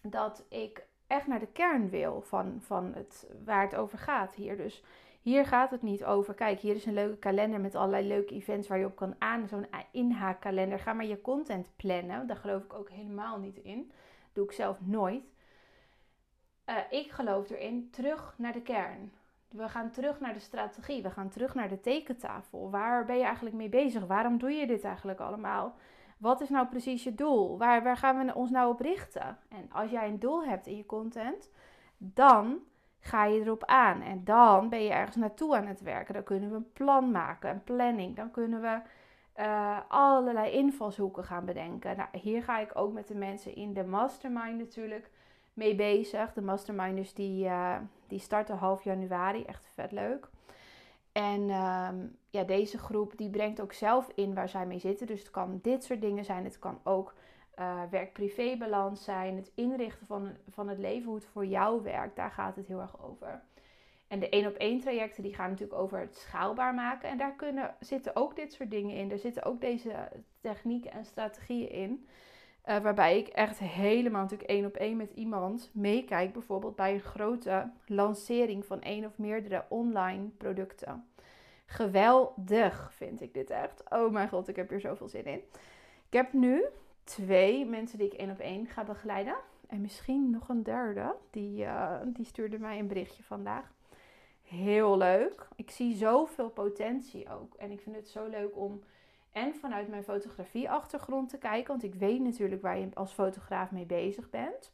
Dat 0.02 0.46
ik 0.50 0.92
echt 1.08 1.28
naar 1.28 1.40
de 1.40 1.52
kern 1.52 1.90
wil 1.90 2.22
van, 2.22 2.58
van 2.62 2.94
het, 2.94 3.28
waar 3.46 3.62
het 3.62 3.76
over 3.76 3.98
gaat 3.98 4.36
hier. 4.36 4.58
Dus 4.58 4.84
hier 5.22 5.46
gaat 5.46 5.72
het 5.72 5.82
niet 5.82 6.04
over. 6.04 6.34
Kijk, 6.34 6.60
hier 6.60 6.76
is 6.76 6.86
een 6.86 6.94
leuke 6.94 7.18
kalender 7.18 7.60
met 7.60 7.76
allerlei 7.76 8.08
leuke 8.08 8.34
events 8.34 8.68
waar 8.68 8.78
je 8.78 8.86
op 8.86 8.96
kan 8.96 9.16
aan. 9.20 9.48
Zo'n 9.48 9.68
inhaakkalender. 9.92 10.80
Ga 10.80 10.94
maar 10.94 11.06
je 11.06 11.22
content 11.22 11.70
plannen. 11.76 12.28
Daar 12.28 12.38
geloof 12.38 12.64
ik 12.64 12.74
ook 12.74 12.90
helemaal 12.90 13.40
niet 13.40 13.58
in. 13.58 13.92
Doe 14.34 14.46
ik 14.46 14.52
zelf 14.52 14.78
nooit. 14.82 15.24
Uh, 16.70 16.76
ik 16.90 17.12
geloof 17.12 17.50
erin 17.50 17.90
terug 17.92 18.34
naar 18.38 18.54
de 18.54 18.62
kern. 18.62 19.12
We 19.50 19.70
gaan 19.70 19.92
terug 19.92 20.20
naar 20.20 20.34
de 20.34 20.40
strategie. 20.40 21.02
We 21.02 21.10
gaan 21.10 21.30
terug 21.30 21.54
naar 21.54 21.70
de 21.70 21.80
tekentafel. 21.80 22.70
Waar 22.70 23.06
ben 23.06 23.18
je 23.18 23.24
eigenlijk 23.24 23.56
mee 23.56 23.70
bezig? 23.70 24.06
Waarom 24.06 24.38
doe 24.38 24.52
je 24.52 24.68
dit 24.68 24.84
eigenlijk 24.84 25.20
allemaal? 25.20 25.76
Wat 26.24 26.42
is 26.42 26.50
nou 26.50 26.68
precies 26.68 27.04
je 27.04 27.16
doel? 27.16 27.58
Waar, 27.58 27.84
waar 27.84 27.98
gaan 27.98 28.26
we 28.26 28.34
ons 28.34 28.50
nou 28.50 28.72
op 28.72 28.80
richten? 28.80 29.38
En 29.50 29.70
als 29.72 29.92
jij 29.92 30.08
een 30.08 30.20
doel 30.20 30.46
hebt 30.46 30.68
in 30.68 30.78
je 30.78 30.86
content, 30.86 31.50
dan 31.98 32.60
ga 33.00 33.26
je 33.26 33.40
erop 33.40 33.64
aan. 33.66 34.02
En 34.02 34.24
dan 34.24 34.70
ben 34.70 34.84
je 34.84 34.90
ergens 34.90 35.16
naartoe 35.16 35.56
aan 35.56 35.66
het 35.66 35.82
werken. 35.82 36.14
Dan 36.14 36.24
kunnen 36.24 36.50
we 36.50 36.56
een 36.56 36.72
plan 36.74 37.12
maken, 37.12 37.50
een 37.50 37.64
planning. 37.64 38.16
Dan 38.16 38.32
kunnen 38.32 38.62
we 38.62 38.80
uh, 39.40 39.80
allerlei 39.88 40.52
invalshoeken 40.52 41.24
gaan 41.24 41.46
bedenken. 41.46 41.98
Nou, 41.98 42.10
hier 42.12 42.44
ga 42.44 42.60
ik 42.60 42.72
ook 42.74 42.94
met 42.94 43.08
de 43.08 43.16
mensen 43.16 43.56
in 43.56 43.74
de 43.74 43.84
mastermind 43.84 44.58
natuurlijk 44.58 45.10
mee 45.54 45.76
bezig. 45.76 46.34
De 46.34 46.42
masterminders 46.42 47.14
die, 47.14 47.46
uh, 47.46 47.76
die 48.08 48.20
starten 48.20 48.58
half 48.58 48.84
januari. 48.84 49.44
Echt 49.44 49.68
vet 49.74 49.92
leuk. 49.92 50.30
En 51.14 51.50
ehm, 51.50 52.08
ja, 52.30 52.44
deze 52.44 52.78
groep 52.78 53.18
die 53.18 53.30
brengt 53.30 53.62
ook 53.62 53.74
zelf 53.74 54.10
in 54.16 54.34
waar 54.34 54.50
zij 54.50 54.66
mee 54.66 54.80
zitten. 54.80 55.08
Dus 55.08 55.20
het 55.20 55.32
kan 55.32 55.60
dit 55.62 55.84
soort 55.84 56.02
dingen 56.02 56.26
zijn. 56.26 56.44
Het 56.44 56.60
kan 56.60 56.80
ook 56.84 57.14
uh, 57.60 57.82
werk-privé-balans 57.90 59.04
zijn, 59.04 59.36
het 59.36 59.52
inrichten 59.56 60.06
van, 60.06 60.32
van 60.50 60.68
het 60.68 60.78
leven, 60.78 61.06
hoe 61.06 61.16
het 61.16 61.26
voor 61.26 61.46
jou 61.46 61.84
werkt, 61.84 62.16
daar 62.16 62.32
gaat 62.32 62.56
het 62.56 62.68
heel 62.68 62.80
erg 62.80 63.04
over. 63.04 63.42
En 64.08 64.20
de 64.20 64.30
één 64.30 64.48
op 64.48 64.56
één 64.56 64.80
trajecten 64.80 65.24
die 65.24 65.34
gaan 65.34 65.50
natuurlijk 65.50 65.80
over 65.80 66.00
het 66.00 66.18
schaalbaar 66.18 66.74
maken. 66.74 67.10
En 67.10 67.18
daar 67.18 67.36
kunnen, 67.36 67.76
zitten 67.80 68.16
ook 68.16 68.36
dit 68.36 68.54
soort 68.54 68.72
dingen 68.72 68.96
in. 68.96 69.12
Er 69.12 69.20
zitten 69.20 69.44
ook 69.44 69.62
deze 69.62 70.10
technieken 70.42 70.92
en 70.92 71.06
strategieën 71.06 71.70
in. 71.70 72.08
Uh, 72.70 72.78
waarbij 72.78 73.18
ik 73.18 73.28
echt 73.28 73.60
helemaal 73.60 74.22
natuurlijk 74.22 74.50
één 74.50 74.66
op 74.66 74.76
één 74.76 74.98
met 74.98 75.12
iemand 75.12 75.70
meekijk. 75.74 76.34
Bijvoorbeeld 76.34 76.76
bij 76.76 76.94
een 76.94 77.00
grote 77.00 77.72
lancering 77.86 78.66
van 78.66 78.82
één 78.82 79.06
of 79.06 79.18
meerdere 79.18 79.66
online 79.70 80.28
producten. 80.38 81.08
Geweldig 81.66 82.94
vind 82.94 83.22
ik 83.22 83.34
dit 83.34 83.50
echt. 83.50 83.84
Oh 83.90 84.12
mijn 84.12 84.30
god, 84.30 84.48
ik 84.48 84.56
heb 84.56 84.70
hier 84.70 84.80
zoveel 84.80 85.08
zin 85.08 85.26
in. 85.26 85.42
Ik 86.08 86.14
heb 86.14 86.34
nu 86.34 86.66
twee 87.04 87.66
mensen 87.66 87.98
die 87.98 88.08
ik 88.08 88.20
één 88.20 88.32
op 88.32 88.40
één 88.40 88.68
ga 88.68 88.84
begeleiden. 88.84 89.36
En 89.68 89.82
misschien 89.82 90.30
nog 90.30 90.50
een 90.50 90.64
derde. 90.64 91.16
Die, 91.30 91.64
uh, 91.64 92.00
die 92.06 92.26
stuurde 92.26 92.60
mij 92.60 92.80
een 92.80 92.88
berichtje 92.88 93.24
vandaag. 93.24 93.72
Heel 94.42 94.98
leuk. 94.98 95.48
Ik 95.56 95.72
zie 95.72 95.96
zoveel 95.96 96.50
potentie 96.50 97.30
ook. 97.30 97.54
En 97.56 97.72
ik 97.72 97.82
vind 97.82 97.96
het 97.96 98.10
zo 98.10 98.28
leuk 98.28 98.58
om 98.58 98.84
En 99.34 99.56
vanuit 99.56 99.88
mijn 99.88 100.04
fotografie-achtergrond 100.04 101.30
te 101.30 101.38
kijken. 101.38 101.68
Want 101.68 101.84
ik 101.84 101.96
weet 101.96 102.22
natuurlijk 102.22 102.62
waar 102.62 102.78
je 102.78 102.90
als 102.94 103.14
fotograaf 103.14 103.72
mee 103.72 103.86
bezig 103.86 104.30
bent. 104.30 104.72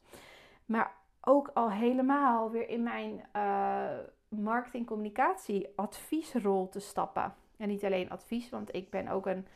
Maar 0.65 0.93
ook 1.21 1.51
al 1.53 1.71
helemaal 1.71 2.51
weer 2.51 2.69
in 2.69 2.83
mijn 2.83 3.25
uh, 3.35 3.97
marketing-communicatie 4.27 5.67
adviesrol 5.75 6.69
te 6.69 6.79
stappen. 6.79 7.35
En 7.57 7.67
niet 7.67 7.85
alleen 7.85 8.09
advies, 8.09 8.49
want 8.49 8.75
ik 8.75 8.89
ben 8.89 9.07
ook 9.07 9.25
een. 9.25 9.47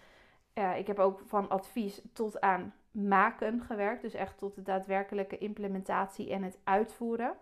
Uh, 0.53 0.77
ik 0.77 0.87
heb 0.87 0.99
ook 0.99 1.21
van 1.25 1.49
advies 1.49 2.01
tot 2.13 2.41
aan 2.41 2.73
maken 2.91 3.61
gewerkt. 3.61 4.01
Dus 4.01 4.13
echt 4.13 4.37
tot 4.37 4.55
de 4.55 4.61
daadwerkelijke 4.61 5.37
implementatie 5.37 6.31
en 6.31 6.43
het 6.43 6.57
uitvoeren. 6.63 7.35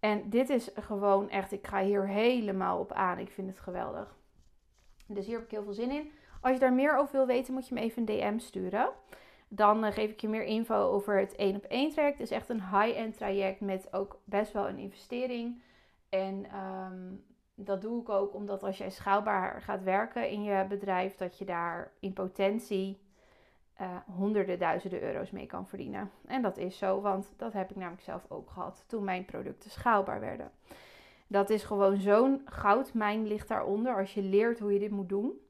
En 0.00 0.30
dit 0.30 0.50
is 0.50 0.70
gewoon 0.74 1.30
echt, 1.30 1.52
ik 1.52 1.66
ga 1.66 1.82
hier 1.82 2.08
helemaal 2.08 2.78
op 2.78 2.92
aan. 2.92 3.18
Ik 3.18 3.30
vind 3.30 3.48
het 3.48 3.58
geweldig. 3.58 4.16
Dus 5.06 5.26
hier 5.26 5.34
heb 5.34 5.44
ik 5.44 5.50
heel 5.50 5.64
veel 5.64 5.72
zin 5.72 5.90
in. 5.90 6.12
Als 6.46 6.54
je 6.54 6.60
daar 6.60 6.72
meer 6.72 6.96
over 6.96 7.12
wil 7.12 7.26
weten, 7.26 7.54
moet 7.54 7.68
je 7.68 7.74
me 7.74 7.80
even 7.80 7.98
een 7.98 8.18
DM 8.18 8.38
sturen. 8.38 8.88
Dan 9.48 9.84
uh, 9.84 9.92
geef 9.92 10.10
ik 10.10 10.20
je 10.20 10.28
meer 10.28 10.44
info 10.44 10.74
over 10.74 11.18
het 11.18 11.34
1 11.34 11.56
op 11.56 11.64
1 11.64 11.90
traject. 11.90 12.18
Het 12.18 12.30
is 12.30 12.36
echt 12.36 12.48
een 12.48 12.62
high-end 12.62 13.16
traject 13.16 13.60
met 13.60 13.92
ook 13.92 14.20
best 14.24 14.52
wel 14.52 14.68
een 14.68 14.78
investering. 14.78 15.62
En 16.08 16.46
um, 16.56 17.24
dat 17.54 17.80
doe 17.80 18.00
ik 18.00 18.08
ook 18.08 18.34
omdat 18.34 18.62
als 18.62 18.78
jij 18.78 18.90
schaalbaar 18.90 19.62
gaat 19.62 19.82
werken 19.82 20.30
in 20.30 20.42
je 20.42 20.66
bedrijf, 20.68 21.14
dat 21.14 21.38
je 21.38 21.44
daar 21.44 21.92
in 22.00 22.12
potentie 22.12 23.00
uh, 23.80 23.96
honderden 24.16 24.58
duizenden 24.58 25.02
euro's 25.02 25.30
mee 25.30 25.46
kan 25.46 25.66
verdienen. 25.66 26.10
En 26.26 26.42
dat 26.42 26.56
is 26.56 26.78
zo, 26.78 27.00
want 27.00 27.32
dat 27.36 27.52
heb 27.52 27.70
ik 27.70 27.76
namelijk 27.76 28.02
zelf 28.02 28.24
ook 28.28 28.50
gehad 28.50 28.84
toen 28.86 29.04
mijn 29.04 29.24
producten 29.24 29.70
schaalbaar 29.70 30.20
werden. 30.20 30.50
Dat 31.26 31.50
is 31.50 31.64
gewoon 31.64 31.96
zo'n 31.96 32.42
goudmijn 32.44 33.26
ligt 33.26 33.48
daaronder. 33.48 33.96
Als 33.96 34.14
je 34.14 34.22
leert 34.22 34.58
hoe 34.58 34.72
je 34.72 34.78
dit 34.78 34.90
moet 34.90 35.08
doen, 35.08 35.40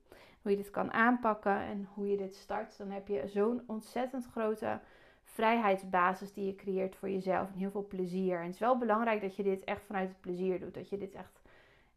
hoe 0.47 0.57
je 0.57 0.62
dit 0.62 0.71
kan 0.71 0.93
aanpakken 0.93 1.61
en 1.61 1.88
hoe 1.95 2.11
je 2.11 2.17
dit 2.17 2.35
start, 2.35 2.79
dan 2.79 2.91
heb 2.91 3.09
je 3.09 3.29
zo'n 3.29 3.62
ontzettend 3.67 4.26
grote 4.26 4.81
vrijheidsbasis 5.25 6.33
die 6.33 6.47
je 6.47 6.55
creëert 6.55 6.97
voor 6.97 7.11
jezelf 7.11 7.49
en 7.49 7.59
heel 7.59 7.71
veel 7.71 7.87
plezier. 7.87 8.37
En 8.37 8.45
het 8.45 8.55
is 8.55 8.61
wel 8.61 8.79
belangrijk 8.79 9.21
dat 9.21 9.37
je 9.37 9.43
dit 9.43 9.65
echt 9.65 9.83
vanuit 9.87 10.09
het 10.09 10.21
plezier 10.21 10.61
doet, 10.61 10.75
dat 10.75 10.88
je 10.88 10.99
dit 10.99 11.15
echt, 11.15 11.41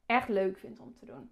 echt 0.06 0.28
leuk 0.28 0.58
vindt 0.58 0.80
om 0.80 0.94
te 1.00 1.06
doen. 1.06 1.32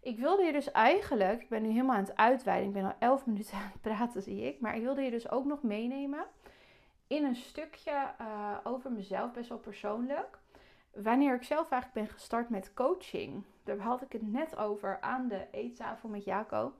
Ik 0.00 0.18
wilde 0.18 0.42
je 0.42 0.52
dus 0.52 0.70
eigenlijk, 0.70 1.42
ik 1.42 1.48
ben 1.48 1.62
nu 1.62 1.68
helemaal 1.68 1.96
aan 1.96 2.04
het 2.04 2.16
uitweiden, 2.16 2.68
ik 2.68 2.74
ben 2.74 2.84
al 2.84 2.96
11 2.98 3.26
minuten 3.30 3.56
aan 3.56 3.70
het 3.72 3.80
praten 3.80 4.22
zie 4.22 4.42
ik, 4.42 4.60
maar 4.60 4.76
ik 4.76 4.82
wilde 4.82 5.02
je 5.02 5.10
dus 5.10 5.30
ook 5.30 5.44
nog 5.44 5.62
meenemen 5.62 6.24
in 7.06 7.24
een 7.24 7.36
stukje 7.36 8.14
uh, 8.20 8.56
over 8.62 8.92
mezelf, 8.92 9.32
best 9.32 9.48
wel 9.48 9.58
persoonlijk. 9.58 10.38
Wanneer 10.94 11.34
ik 11.34 11.42
zelf 11.42 11.70
eigenlijk 11.70 12.06
ben 12.06 12.16
gestart 12.16 12.48
met 12.48 12.74
coaching, 12.74 13.44
daar 13.64 13.78
had 13.78 14.02
ik 14.02 14.12
het 14.12 14.32
net 14.32 14.56
over 14.56 15.00
aan 15.00 15.28
de 15.28 15.46
eettafel 15.50 16.08
met 16.08 16.24
Jaco. 16.24 16.72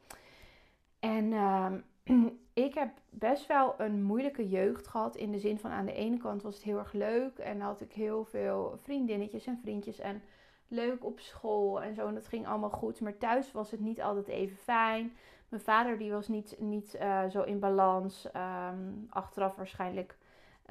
En 1.00 1.24
uh, 1.32 1.72
ik 2.66 2.74
heb 2.74 2.90
best 3.10 3.46
wel 3.46 3.74
een 3.78 4.02
moeilijke 4.02 4.48
jeugd 4.48 4.86
gehad. 4.86 5.16
In 5.16 5.32
de 5.32 5.38
zin 5.38 5.58
van 5.58 5.70
aan 5.70 5.86
de 5.86 5.92
ene 5.92 6.16
kant 6.16 6.42
was 6.42 6.54
het 6.54 6.64
heel 6.64 6.78
erg 6.78 6.92
leuk. 6.92 7.38
En 7.38 7.60
had 7.60 7.80
ik 7.80 7.92
heel 7.92 8.24
veel 8.24 8.78
vriendinnetjes 8.82 9.46
en 9.46 9.58
vriendjes. 9.62 9.98
En 9.98 10.22
leuk 10.68 11.04
op 11.04 11.20
school 11.20 11.82
en 11.82 11.94
zo. 11.94 12.06
En 12.06 12.14
dat 12.14 12.28
ging 12.28 12.46
allemaal 12.46 12.70
goed. 12.70 13.00
Maar 13.00 13.18
thuis 13.18 13.52
was 13.52 13.70
het 13.70 13.80
niet 13.80 14.02
altijd 14.02 14.28
even 14.28 14.56
fijn. 14.56 15.16
Mijn 15.48 15.62
vader 15.62 15.98
die 15.98 16.12
was 16.12 16.28
niet, 16.28 16.56
niet 16.58 16.96
uh, 17.00 17.28
zo 17.28 17.42
in 17.42 17.58
balans. 17.58 18.28
Um, 18.36 19.06
achteraf 19.10 19.56
waarschijnlijk 19.56 20.16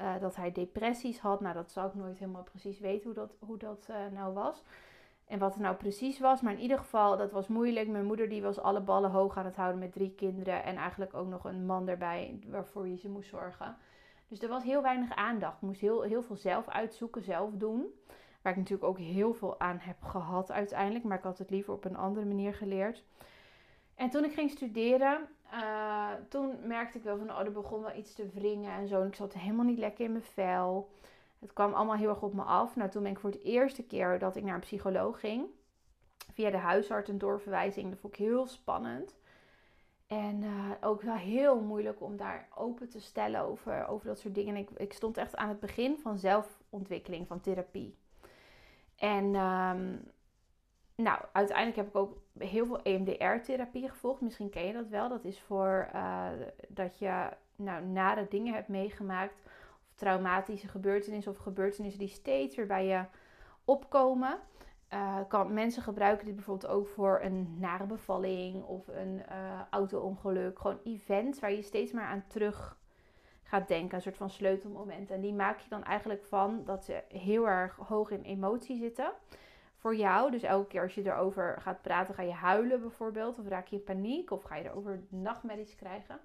uh, 0.00 0.20
dat 0.20 0.36
hij 0.36 0.52
depressies 0.52 1.18
had. 1.18 1.40
Nou, 1.40 1.54
dat 1.54 1.70
zou 1.70 1.88
ik 1.88 1.94
nooit 1.94 2.18
helemaal 2.18 2.42
precies 2.42 2.78
weten 2.78 3.04
hoe 3.04 3.14
dat, 3.14 3.34
hoe 3.38 3.58
dat 3.58 3.86
uh, 3.90 3.96
nou 4.12 4.34
was. 4.34 4.62
En 5.26 5.38
wat 5.38 5.52
het 5.52 5.62
nou 5.62 5.76
precies 5.76 6.18
was. 6.18 6.40
Maar 6.40 6.52
in 6.52 6.60
ieder 6.60 6.78
geval, 6.78 7.16
dat 7.16 7.32
was 7.32 7.48
moeilijk. 7.48 7.88
Mijn 7.88 8.04
moeder 8.04 8.28
die 8.28 8.42
was 8.42 8.60
alle 8.60 8.80
ballen 8.80 9.10
hoog 9.10 9.36
aan 9.36 9.44
het 9.44 9.56
houden 9.56 9.78
met 9.78 9.92
drie 9.92 10.14
kinderen. 10.14 10.64
En 10.64 10.76
eigenlijk 10.76 11.14
ook 11.14 11.28
nog 11.28 11.44
een 11.44 11.66
man 11.66 11.88
erbij 11.88 12.38
waarvoor 12.46 12.88
je 12.88 12.96
ze 12.96 13.08
moest 13.08 13.28
zorgen. 13.28 13.76
Dus 14.28 14.42
er 14.42 14.48
was 14.48 14.62
heel 14.62 14.82
weinig 14.82 15.14
aandacht. 15.14 15.56
Ik 15.56 15.62
moest 15.62 15.80
heel, 15.80 16.02
heel 16.02 16.22
veel 16.22 16.36
zelf 16.36 16.68
uitzoeken, 16.68 17.22
zelf 17.22 17.50
doen. 17.52 17.86
Waar 18.42 18.52
ik 18.52 18.58
natuurlijk 18.58 18.88
ook 18.88 18.98
heel 18.98 19.34
veel 19.34 19.60
aan 19.60 19.78
heb 19.78 20.02
gehad 20.02 20.50
uiteindelijk. 20.50 21.04
Maar 21.04 21.18
ik 21.18 21.24
had 21.24 21.38
het 21.38 21.50
liever 21.50 21.72
op 21.72 21.84
een 21.84 21.96
andere 21.96 22.26
manier 22.26 22.54
geleerd. 22.54 23.04
En 23.94 24.10
toen 24.10 24.24
ik 24.24 24.32
ging 24.32 24.50
studeren, 24.50 25.28
uh, 25.52 26.10
toen 26.28 26.56
merkte 26.66 26.98
ik 26.98 27.04
wel 27.04 27.18
van, 27.18 27.30
oh, 27.30 27.38
er 27.38 27.52
begon 27.52 27.82
wel 27.82 27.96
iets 27.96 28.14
te 28.14 28.28
wringen 28.34 28.72
en 28.72 28.88
zo. 28.88 29.00
En 29.00 29.06
ik 29.06 29.14
zat 29.14 29.32
helemaal 29.32 29.64
niet 29.64 29.78
lekker 29.78 30.04
in 30.04 30.12
mijn 30.12 30.24
vel. 30.24 30.90
Het 31.38 31.52
kwam 31.52 31.72
allemaal 31.72 31.96
heel 31.96 32.08
erg 32.08 32.22
op 32.22 32.34
me 32.34 32.42
af. 32.42 32.76
Nou, 32.76 32.90
toen 32.90 33.02
ben 33.02 33.12
ik 33.12 33.18
voor 33.18 33.30
het 33.30 33.42
eerste 33.42 33.82
keer 33.82 34.18
dat 34.18 34.36
ik 34.36 34.44
naar 34.44 34.54
een 34.54 34.60
psycholoog 34.60 35.20
ging. 35.20 35.46
Via 36.32 36.50
de 36.50 36.56
huisarts 36.56 37.10
een 37.10 37.18
doorverwijzing. 37.18 37.90
Dat 37.90 37.98
vond 37.98 38.12
ik 38.12 38.18
heel 38.18 38.46
spannend. 38.46 39.16
En 40.06 40.42
uh, 40.42 40.70
ook 40.80 41.02
wel 41.02 41.14
heel 41.14 41.60
moeilijk 41.60 42.00
om 42.00 42.16
daar 42.16 42.48
open 42.54 42.88
te 42.88 43.00
stellen 43.00 43.40
over, 43.40 43.86
over 43.86 44.06
dat 44.06 44.18
soort 44.18 44.34
dingen. 44.34 44.56
Ik, 44.56 44.70
ik 44.70 44.92
stond 44.92 45.16
echt 45.16 45.36
aan 45.36 45.48
het 45.48 45.60
begin 45.60 45.98
van 45.98 46.18
zelfontwikkeling, 46.18 47.26
van 47.26 47.40
therapie. 47.40 47.96
En 48.96 49.34
um, 49.34 50.12
nou, 50.96 51.18
uiteindelijk 51.32 51.76
heb 51.76 51.88
ik 51.88 51.96
ook 51.96 52.16
heel 52.38 52.66
veel 52.66 52.82
EMDR-therapie 52.82 53.88
gevolgd. 53.88 54.20
Misschien 54.20 54.50
ken 54.50 54.66
je 54.66 54.72
dat 54.72 54.88
wel. 54.88 55.08
Dat 55.08 55.24
is 55.24 55.40
voor 55.40 55.88
uh, 55.94 56.26
dat 56.68 56.98
je 56.98 57.28
nou, 57.56 57.84
nare 57.84 58.26
dingen 58.28 58.54
hebt 58.54 58.68
meegemaakt. 58.68 59.34
Of 59.86 59.94
traumatische 59.94 60.68
gebeurtenissen 60.68 61.32
of 61.32 61.38
gebeurtenissen 61.38 62.00
die 62.00 62.08
steeds 62.08 62.56
weer 62.56 62.66
bij 62.66 62.86
je 62.86 63.04
opkomen. 63.64 64.38
Uh, 64.92 65.18
kan, 65.28 65.54
mensen 65.54 65.82
gebruiken 65.82 66.26
dit 66.26 66.34
bijvoorbeeld 66.34 66.72
ook 66.72 66.88
voor 66.88 67.20
een 67.22 67.56
nare 67.58 67.86
bevalling 67.86 68.64
of 68.64 68.88
een 68.88 69.22
uh, 69.30 69.60
auto-ongeluk. 69.70 70.58
Gewoon 70.58 70.80
events 70.84 71.40
waar 71.40 71.52
je 71.52 71.62
steeds 71.62 71.92
maar 71.92 72.06
aan 72.06 72.24
terug 72.26 72.76
gaat 73.42 73.68
denken. 73.68 73.96
Een 73.96 74.02
soort 74.02 74.16
van 74.16 74.30
sleutelmomenten. 74.30 75.14
En 75.14 75.20
die 75.20 75.34
maak 75.34 75.58
je 75.58 75.68
dan 75.68 75.84
eigenlijk 75.84 76.24
van 76.24 76.62
dat 76.64 76.84
ze 76.84 77.02
heel 77.08 77.48
erg 77.48 77.76
hoog 77.76 78.10
in 78.10 78.22
emotie 78.22 78.76
zitten 78.76 79.12
voor 79.84 79.96
jou. 79.96 80.30
Dus 80.30 80.42
elke 80.42 80.66
keer 80.66 80.82
als 80.82 80.94
je 80.94 81.04
erover 81.04 81.60
gaat 81.60 81.82
praten, 81.82 82.14
ga 82.14 82.22
je 82.22 82.32
huilen 82.32 82.80
bijvoorbeeld. 82.80 83.38
Of 83.38 83.48
raak 83.48 83.66
je 83.66 83.76
in 83.76 83.84
paniek. 83.84 84.30
Of 84.30 84.42
ga 84.42 84.56
je 84.56 84.64
erover 84.64 85.02
nachtmerries 85.08 85.74
krijgen. 85.74 86.20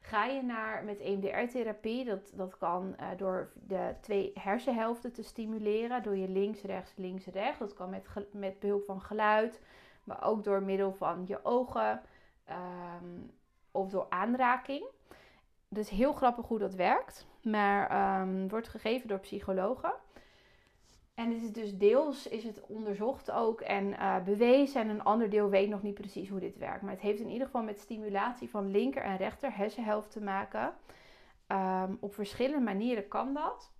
Ga 0.00 0.24
je 0.24 0.42
naar 0.42 0.84
met 0.84 1.00
EMDR-therapie. 1.00 2.04
Dat, 2.04 2.32
dat 2.34 2.58
kan 2.58 2.96
uh, 3.00 3.06
door 3.16 3.52
de 3.54 3.94
twee 4.00 4.30
hersenhelften 4.34 5.12
te 5.12 5.22
stimuleren. 5.22 6.02
Door 6.02 6.16
je 6.16 6.28
links, 6.28 6.62
rechts, 6.62 6.92
links, 6.96 7.26
rechts. 7.26 7.58
Dat 7.58 7.74
kan 7.74 7.90
met, 7.90 8.06
met 8.32 8.58
behulp 8.58 8.84
van 8.84 9.00
geluid. 9.00 9.60
Maar 10.04 10.24
ook 10.24 10.44
door 10.44 10.62
middel 10.62 10.92
van 10.92 11.24
je 11.26 11.44
ogen. 11.44 12.02
Um, 12.50 13.30
of 13.70 13.90
door 13.90 14.06
aanraking. 14.08 14.84
Dus 15.68 15.88
heel 15.88 16.12
grappig 16.12 16.46
hoe 16.46 16.58
dat 16.58 16.74
werkt. 16.74 17.26
Maar 17.42 18.20
um, 18.20 18.48
wordt 18.48 18.68
gegeven 18.68 19.08
door 19.08 19.20
psychologen. 19.20 19.92
En 21.16 21.32
het 21.32 21.42
is 21.42 21.52
dus 21.52 21.76
deels 21.76 22.28
is 22.28 22.44
het 22.44 22.60
onderzocht 22.66 23.30
ook 23.30 23.60
en 23.60 23.86
uh, 23.86 24.24
bewezen. 24.24 24.80
En 24.80 24.88
een 24.88 25.02
ander 25.02 25.30
deel 25.30 25.48
weet 25.48 25.68
nog 25.68 25.82
niet 25.82 25.94
precies 25.94 26.28
hoe 26.28 26.40
dit 26.40 26.58
werkt. 26.58 26.82
Maar 26.82 26.92
het 26.92 27.00
heeft 27.00 27.20
in 27.20 27.30
ieder 27.30 27.46
geval 27.46 27.62
met 27.62 27.78
stimulatie 27.78 28.50
van 28.50 28.70
linker 28.70 29.02
en 29.02 29.16
rechter 29.16 29.56
hersenhelft 29.56 30.10
te 30.10 30.20
maken. 30.20 30.74
Um, 31.48 31.96
op 32.00 32.14
verschillende 32.14 32.64
manieren 32.64 33.08
kan 33.08 33.34
dat. 33.34 33.72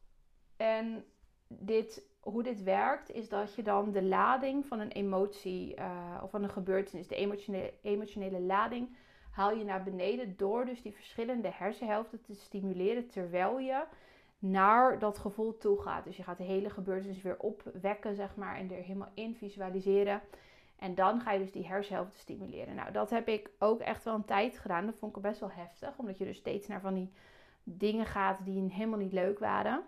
En 0.56 1.04
dit, 1.48 2.06
hoe 2.20 2.42
dit 2.42 2.62
werkt 2.62 3.10
is 3.10 3.28
dat 3.28 3.54
je 3.54 3.62
dan 3.62 3.92
de 3.92 4.02
lading 4.02 4.66
van 4.66 4.80
een 4.80 4.92
emotie 4.92 5.76
uh, 5.78 6.20
of 6.22 6.30
van 6.30 6.42
een 6.42 6.50
gebeurtenis, 6.50 7.08
de 7.08 7.16
emotionele, 7.16 7.72
emotionele 7.82 8.40
lading, 8.40 8.96
haal 9.30 9.52
je 9.52 9.64
naar 9.64 9.82
beneden 9.82 10.36
door 10.36 10.64
dus 10.64 10.82
die 10.82 10.92
verschillende 10.92 11.50
hersenhelften 11.52 12.22
te 12.22 12.34
stimuleren 12.34 13.08
terwijl 13.08 13.58
je 13.58 13.84
naar 14.38 14.98
dat 14.98 15.18
gevoel 15.18 15.58
toe 15.58 15.82
gaat. 15.82 16.04
Dus 16.04 16.16
je 16.16 16.22
gaat 16.22 16.38
de 16.38 16.44
hele 16.44 16.70
gebeurtenis 16.70 17.22
weer 17.22 17.38
opwekken, 17.38 18.14
zeg 18.14 18.36
maar, 18.36 18.56
en 18.56 18.70
er 18.70 18.82
helemaal 18.82 19.12
in 19.14 19.34
visualiseren. 19.34 20.20
En 20.78 20.94
dan 20.94 21.20
ga 21.20 21.32
je 21.32 21.38
dus 21.38 21.52
die 21.52 21.66
hersenhelften 21.66 22.18
stimuleren. 22.18 22.74
Nou, 22.74 22.92
dat 22.92 23.10
heb 23.10 23.28
ik 23.28 23.50
ook 23.58 23.80
echt 23.80 24.04
wel 24.04 24.14
een 24.14 24.24
tijd 24.24 24.58
gedaan. 24.58 24.86
Dat 24.86 24.98
vond 24.98 25.16
ik 25.16 25.22
best 25.22 25.40
wel 25.40 25.50
heftig, 25.50 25.98
omdat 25.98 26.18
je 26.18 26.24
dus 26.24 26.36
steeds 26.36 26.66
naar 26.66 26.80
van 26.80 26.94
die 26.94 27.12
dingen 27.62 28.06
gaat 28.06 28.44
die 28.44 28.72
helemaal 28.72 28.98
niet 28.98 29.12
leuk 29.12 29.38
waren. 29.38 29.82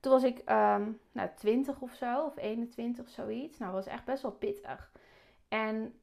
Toen 0.00 0.12
was 0.12 0.22
ik 0.22 0.38
um, 0.38 1.00
nou, 1.12 1.28
20 1.36 1.80
of 1.80 1.92
zo, 1.92 2.24
of 2.24 2.36
21, 2.36 3.08
zoiets. 3.08 3.58
Nou, 3.58 3.72
dat 3.72 3.84
was 3.84 3.94
echt 3.94 4.04
best 4.04 4.22
wel 4.22 4.32
pittig. 4.32 4.92
En 5.48 5.94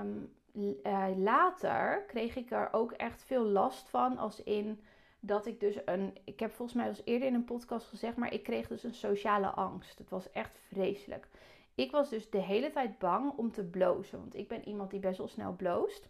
um, 0.00 0.32
uh, 0.52 1.06
later 1.16 2.04
kreeg 2.06 2.36
ik 2.36 2.50
er 2.50 2.68
ook 2.72 2.92
echt 2.92 3.24
veel 3.24 3.44
last 3.44 3.88
van, 3.88 4.18
als 4.18 4.42
in 4.42 4.80
dat 5.24 5.46
ik 5.46 5.60
dus 5.60 5.76
een. 5.84 6.16
Ik 6.24 6.40
heb 6.40 6.52
volgens 6.52 6.76
mij 6.78 6.88
als 6.88 7.02
eerder 7.04 7.28
in 7.28 7.34
een 7.34 7.44
podcast 7.44 7.86
gezegd, 7.86 8.16
maar 8.16 8.32
ik 8.32 8.42
kreeg 8.42 8.68
dus 8.68 8.84
een 8.84 8.94
sociale 8.94 9.46
angst. 9.46 9.98
Het 9.98 10.10
was 10.10 10.30
echt 10.30 10.58
vreselijk. 10.68 11.28
Ik 11.74 11.90
was 11.90 12.08
dus 12.10 12.30
de 12.30 12.40
hele 12.40 12.70
tijd 12.70 12.98
bang 12.98 13.32
om 13.36 13.52
te 13.52 13.64
blozen. 13.64 14.18
Want 14.18 14.36
ik 14.36 14.48
ben 14.48 14.68
iemand 14.68 14.90
die 14.90 15.00
best 15.00 15.18
wel 15.18 15.28
snel 15.28 15.52
bloost. 15.52 16.08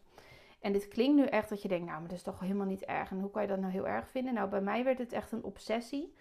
En 0.61 0.73
dit 0.73 0.89
klinkt 0.89 1.17
nu 1.17 1.25
echt 1.25 1.49
dat 1.49 1.63
je 1.63 1.69
denkt, 1.69 1.87
nou, 1.87 1.99
maar 2.01 2.09
dat 2.09 2.17
is 2.17 2.25
toch 2.25 2.41
helemaal 2.41 2.67
niet 2.67 2.85
erg. 2.85 3.11
En 3.11 3.21
hoe 3.21 3.31
kan 3.31 3.43
je 3.43 3.49
dat 3.49 3.59
nou 3.61 3.73
heel 3.73 3.87
erg 3.87 4.09
vinden? 4.09 4.35
Nou, 4.35 4.49
bij 4.49 4.61
mij 4.61 4.85
werd 4.85 4.99
het 4.99 5.13
echt 5.13 5.33
een 5.33 5.45
obsessie. 5.45 6.15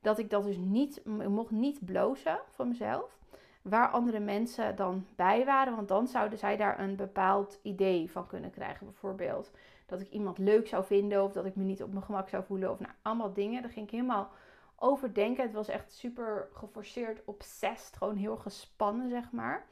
Dat 0.00 0.18
ik 0.18 0.30
dat 0.30 0.44
dus 0.44 0.56
niet, 0.56 1.04
mocht 1.04 1.50
niet 1.50 1.84
blozen 1.84 2.38
van 2.50 2.68
mezelf. 2.68 3.18
waar 3.62 3.90
andere 3.90 4.20
mensen 4.20 4.76
dan 4.76 5.06
bij 5.16 5.44
waren. 5.44 5.76
Want 5.76 5.88
dan 5.88 6.06
zouden 6.06 6.38
zij 6.38 6.56
daar 6.56 6.80
een 6.80 6.96
bepaald 6.96 7.58
idee 7.62 8.10
van 8.10 8.26
kunnen 8.26 8.50
krijgen. 8.50 8.86
Bijvoorbeeld 8.86 9.50
dat 9.86 10.00
ik 10.00 10.10
iemand 10.10 10.38
leuk 10.38 10.68
zou 10.68 10.84
vinden 10.84 11.24
of 11.24 11.32
dat 11.32 11.44
ik 11.44 11.56
me 11.56 11.64
niet 11.64 11.82
op 11.82 11.92
mijn 11.92 12.04
gemak 12.04 12.28
zou 12.28 12.44
voelen. 12.44 12.70
Of 12.70 12.78
nou, 12.78 12.92
allemaal 13.02 13.32
dingen. 13.32 13.62
Daar 13.62 13.70
ging 13.70 13.86
ik 13.86 13.92
helemaal 13.92 14.30
over 14.76 15.14
denken. 15.14 15.42
Het 15.42 15.52
was 15.52 15.68
echt 15.68 15.92
super 15.92 16.48
geforceerd, 16.52 17.22
obsessed. 17.24 17.96
Gewoon 17.96 18.16
heel 18.16 18.36
gespannen, 18.36 19.10
zeg 19.10 19.30
maar. 19.30 19.66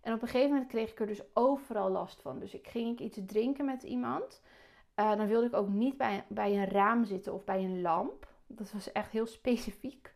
En 0.00 0.12
op 0.12 0.22
een 0.22 0.28
gegeven 0.28 0.50
moment 0.50 0.68
kreeg 0.68 0.90
ik 0.90 1.00
er 1.00 1.06
dus 1.06 1.22
overal 1.32 1.90
last 1.90 2.22
van. 2.22 2.38
Dus 2.38 2.54
ik 2.54 2.68
ging 2.68 2.92
ik 2.92 3.00
iets 3.00 3.18
drinken 3.26 3.64
met 3.64 3.82
iemand. 3.82 4.42
Uh, 4.96 5.16
dan 5.16 5.26
wilde 5.26 5.46
ik 5.46 5.54
ook 5.54 5.68
niet 5.68 5.96
bij, 5.96 6.24
bij 6.28 6.56
een 6.56 6.68
raam 6.68 7.04
zitten 7.04 7.32
of 7.32 7.44
bij 7.44 7.64
een 7.64 7.80
lamp. 7.80 8.28
Dat 8.46 8.72
was 8.72 8.92
echt 8.92 9.10
heel 9.10 9.26
specifiek. 9.40 10.14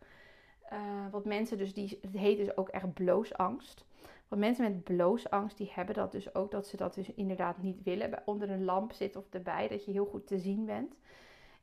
Uh, 0.72 0.78
wat 1.10 1.24
mensen 1.24 1.58
dus, 1.58 1.74
die, 1.74 1.98
het 2.02 2.16
heet 2.16 2.36
dus 2.36 2.56
ook 2.56 2.68
echt 2.68 2.94
bloosangst. 2.94 3.84
Want 4.28 4.40
mensen 4.40 4.64
met 4.64 4.84
bloosangst, 4.84 5.56
die 5.56 5.70
hebben 5.74 5.94
dat 5.94 6.12
dus 6.12 6.34
ook, 6.34 6.50
dat 6.50 6.66
ze 6.66 6.76
dat 6.76 6.94
dus 6.94 7.14
inderdaad 7.14 7.58
niet 7.58 7.82
willen. 7.82 8.22
Onder 8.24 8.50
een 8.50 8.64
lamp 8.64 8.92
zitten 8.92 9.20
of 9.20 9.26
erbij, 9.30 9.68
dat 9.68 9.84
je 9.84 9.90
heel 9.90 10.06
goed 10.06 10.26
te 10.26 10.38
zien 10.38 10.64
bent. 10.64 10.96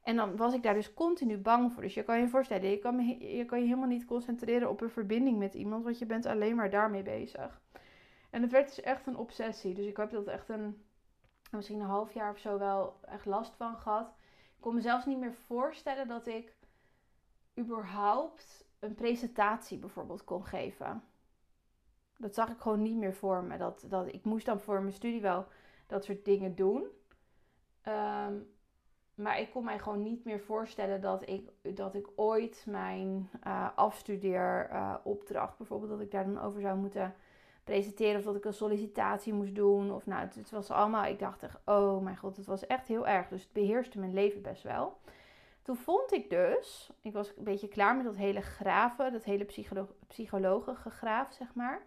En 0.03 0.15
dan 0.15 0.35
was 0.35 0.53
ik 0.53 0.63
daar 0.63 0.73
dus 0.73 0.93
continu 0.93 1.37
bang 1.37 1.73
voor. 1.73 1.81
Dus 1.81 1.93
je 1.93 2.03
kan 2.03 2.19
je 2.19 2.27
voorstellen, 2.27 2.69
je 2.69 2.79
kan, 2.79 3.07
je 3.19 3.45
kan 3.45 3.59
je 3.59 3.65
helemaal 3.65 3.87
niet 3.87 4.05
concentreren 4.05 4.69
op 4.69 4.81
een 4.81 4.89
verbinding 4.89 5.37
met 5.37 5.53
iemand, 5.53 5.83
want 5.83 5.99
je 5.99 6.05
bent 6.05 6.25
alleen 6.25 6.55
maar 6.55 6.69
daarmee 6.69 7.03
bezig. 7.03 7.61
En 8.29 8.41
het 8.41 8.51
werd 8.51 8.67
dus 8.67 8.81
echt 8.81 9.07
een 9.07 9.17
obsessie. 9.17 9.73
Dus 9.73 9.85
ik 9.85 9.97
heb 9.97 10.11
dat 10.11 10.27
echt 10.27 10.49
een, 10.49 10.83
misschien 11.51 11.79
een 11.79 11.85
half 11.85 12.13
jaar 12.13 12.31
of 12.31 12.37
zo 12.37 12.57
wel 12.57 12.99
echt 13.01 13.25
last 13.25 13.55
van 13.55 13.77
gehad. 13.77 14.07
Ik 14.55 14.61
kon 14.67 14.75
me 14.75 14.81
zelfs 14.81 15.05
niet 15.05 15.19
meer 15.19 15.33
voorstellen 15.33 16.07
dat 16.07 16.27
ik 16.27 16.55
überhaupt 17.59 18.65
een 18.79 18.95
presentatie 18.95 19.77
bijvoorbeeld 19.77 20.23
kon 20.23 20.45
geven. 20.45 21.03
Dat 22.21 22.35
zag 22.35 22.49
ik 22.49 22.59
gewoon 22.59 22.81
niet 22.81 22.97
meer 22.97 23.13
voor 23.13 23.43
me. 23.43 23.57
Dat, 23.57 23.85
dat, 23.89 24.13
ik 24.13 24.23
moest 24.23 24.45
dan 24.45 24.59
voor 24.59 24.81
mijn 24.81 24.93
studie 24.93 25.21
wel 25.21 25.45
dat 25.87 26.03
soort 26.03 26.25
dingen 26.25 26.55
doen. 26.55 26.87
Ehm, 27.81 28.33
maar 29.15 29.39
ik 29.39 29.51
kon 29.51 29.63
mij 29.63 29.79
gewoon 29.79 30.03
niet 30.03 30.23
meer 30.25 30.39
voorstellen 30.39 31.01
dat 31.01 31.29
ik, 31.29 31.49
dat 31.75 31.95
ik 31.95 32.07
ooit 32.15 32.63
mijn 32.67 33.29
uh, 33.47 33.67
afstudeeropdracht, 33.75 35.51
uh, 35.51 35.57
bijvoorbeeld, 35.57 35.91
dat 35.91 36.01
ik 36.01 36.11
daar 36.11 36.25
dan 36.25 36.41
over 36.41 36.61
zou 36.61 36.77
moeten 36.77 37.15
presenteren. 37.63 38.17
Of 38.17 38.25
dat 38.25 38.35
ik 38.35 38.45
een 38.45 38.53
sollicitatie 38.53 39.33
moest 39.33 39.55
doen. 39.55 39.91
Of 39.91 40.05
nou, 40.05 40.21
het, 40.21 40.35
het 40.35 40.51
was 40.51 40.71
allemaal, 40.71 41.05
ik 41.05 41.19
dacht 41.19 41.43
echt, 41.43 41.59
oh 41.65 42.01
mijn 42.03 42.17
god, 42.17 42.37
het 42.37 42.45
was 42.45 42.67
echt 42.67 42.87
heel 42.87 43.07
erg. 43.07 43.27
Dus 43.27 43.43
het 43.43 43.53
beheerste 43.53 43.99
mijn 43.99 44.13
leven 44.13 44.41
best 44.41 44.63
wel. 44.63 44.97
Toen 45.61 45.75
vond 45.75 46.13
ik 46.13 46.29
dus, 46.29 46.91
ik 47.01 47.13
was 47.13 47.33
een 47.37 47.43
beetje 47.43 47.67
klaar 47.67 47.95
met 47.95 48.05
dat 48.05 48.15
hele 48.15 48.41
graven, 48.41 49.11
dat 49.11 49.23
hele 49.23 49.43
psycholo 49.43 49.87
psychologen 50.07 50.75
gegraaf, 50.75 51.33
zeg 51.33 51.53
maar. 51.53 51.81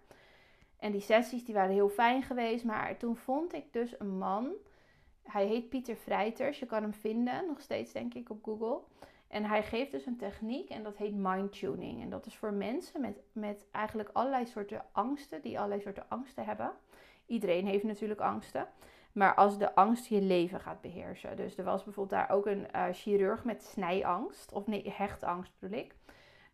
En 0.84 0.92
die 0.92 1.00
sessies 1.00 1.44
die 1.44 1.54
waren 1.54 1.72
heel 1.72 1.88
fijn 1.88 2.22
geweest, 2.22 2.64
maar 2.64 2.96
toen 2.96 3.16
vond 3.16 3.54
ik 3.54 3.72
dus 3.72 4.00
een 4.00 4.18
man. 4.18 4.52
Hij 5.22 5.46
heet 5.46 5.68
Pieter 5.68 5.96
Vrijters, 5.96 6.58
je 6.58 6.66
kan 6.66 6.82
hem 6.82 6.94
vinden, 6.94 7.46
nog 7.46 7.60
steeds 7.60 7.92
denk 7.92 8.14
ik 8.14 8.30
op 8.30 8.44
Google. 8.44 8.80
En 9.28 9.44
hij 9.44 9.62
geeft 9.62 9.90
dus 9.90 10.06
een 10.06 10.16
techniek 10.16 10.68
en 10.68 10.82
dat 10.82 10.96
heet 10.96 11.14
mind 11.14 11.58
tuning. 11.58 12.02
En 12.02 12.10
dat 12.10 12.26
is 12.26 12.36
voor 12.36 12.52
mensen 12.52 13.00
met, 13.00 13.16
met 13.32 13.64
eigenlijk 13.70 14.10
allerlei 14.12 14.46
soorten 14.46 14.84
angsten, 14.92 15.42
die 15.42 15.56
allerlei 15.56 15.80
soorten 15.80 16.08
angsten 16.08 16.44
hebben. 16.44 16.72
Iedereen 17.26 17.66
heeft 17.66 17.84
natuurlijk 17.84 18.20
angsten. 18.20 18.68
Maar 19.12 19.34
als 19.34 19.58
de 19.58 19.74
angst 19.74 20.06
je 20.06 20.20
leven 20.20 20.60
gaat 20.60 20.80
beheersen. 20.80 21.36
Dus 21.36 21.56
er 21.56 21.64
was 21.64 21.84
bijvoorbeeld 21.84 22.20
daar 22.20 22.36
ook 22.36 22.46
een 22.46 22.66
uh, 22.74 22.84
chirurg 22.92 23.44
met 23.44 23.62
snijangst. 23.62 24.52
Of 24.52 24.66
nee, 24.66 24.92
hechtangst 24.96 25.52
bedoel 25.58 25.78
ik. 25.78 25.94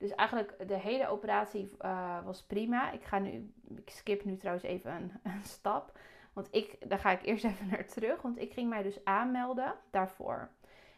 Dus 0.01 0.15
eigenlijk 0.15 0.69
de 0.69 0.79
hele 0.79 1.09
operatie 1.09 1.71
uh, 1.81 2.25
was 2.25 2.43
prima. 2.43 2.91
Ik 2.91 3.05
ga 3.05 3.19
nu, 3.19 3.53
ik 3.77 3.91
skip 3.91 4.25
nu 4.25 4.37
trouwens 4.37 4.67
even 4.67 4.93
een, 4.95 5.13
een, 5.33 5.45
stap. 5.45 5.99
Want 6.33 6.49
ik, 6.51 6.89
daar 6.89 6.99
ga 6.99 7.11
ik 7.11 7.25
eerst 7.27 7.45
even 7.51 7.69
naar 7.69 7.87
terug. 7.87 8.23
Want 8.23 8.39
ik 8.39 8.53
ging 8.53 8.69
mij 8.69 8.83
dus 8.83 9.05
aanmelden 9.05 9.75
daarvoor. 9.91 10.51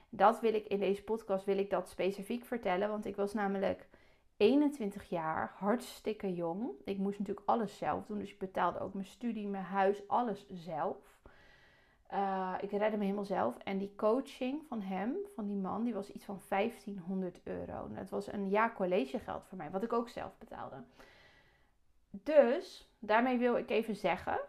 Dat 0.09 0.41
wil 0.41 0.55
ik 0.55 0.67
in 0.67 0.79
deze 0.79 1.03
podcast 1.03 1.45
wil 1.45 1.59
ik 1.59 1.71
dat 1.71 1.89
specifiek 1.89 2.45
vertellen. 2.45 2.89
Want 2.89 3.07
ik 3.07 3.17
was 3.17 3.33
namelijk 3.33 3.89
21 4.37 5.09
jaar, 5.09 5.55
hartstikke 5.57 6.35
jong. 6.35 6.71
Ik 6.85 6.99
moest 6.99 7.19
natuurlijk 7.19 7.49
alles 7.49 7.79
zelf 7.79 8.07
doen. 8.07 8.19
Dus 8.19 8.31
ik 8.31 8.39
betaalde 8.39 8.81
ook 8.81 8.95
mijn 8.95 9.07
studie, 9.07 9.49
mijn 9.49 9.65
huis, 9.65 10.09
alles 10.09 10.47
zelf. 10.49 10.97
Uh, 12.13 12.55
ik 12.61 12.71
redde 12.71 12.97
me 12.97 13.03
helemaal 13.03 13.25
zelf. 13.25 13.59
En 13.59 13.79
die 13.79 13.95
coaching 13.97 14.63
van 14.69 14.81
hem, 14.81 15.17
van 15.35 15.47
die 15.47 15.57
man, 15.57 15.85
die 15.85 15.95
was 15.95 16.11
iets 16.11 16.25
van 16.25 16.41
1500 16.49 17.41
euro. 17.43 17.89
Dat 17.95 18.11
was 18.11 18.33
een 18.33 18.49
jaar 18.49 18.75
collegegeld 18.75 19.45
voor 19.49 19.59
mij, 19.59 19.71
wat 19.71 19.83
ik 19.83 19.93
ook 19.93 20.09
zelf 20.09 20.39
betaalde. 20.39 20.77
Dus 22.11 22.91
daarmee 22.99 23.39
wil 23.39 23.57
ik 23.57 23.71
even 23.71 23.97
zeggen 23.97 24.41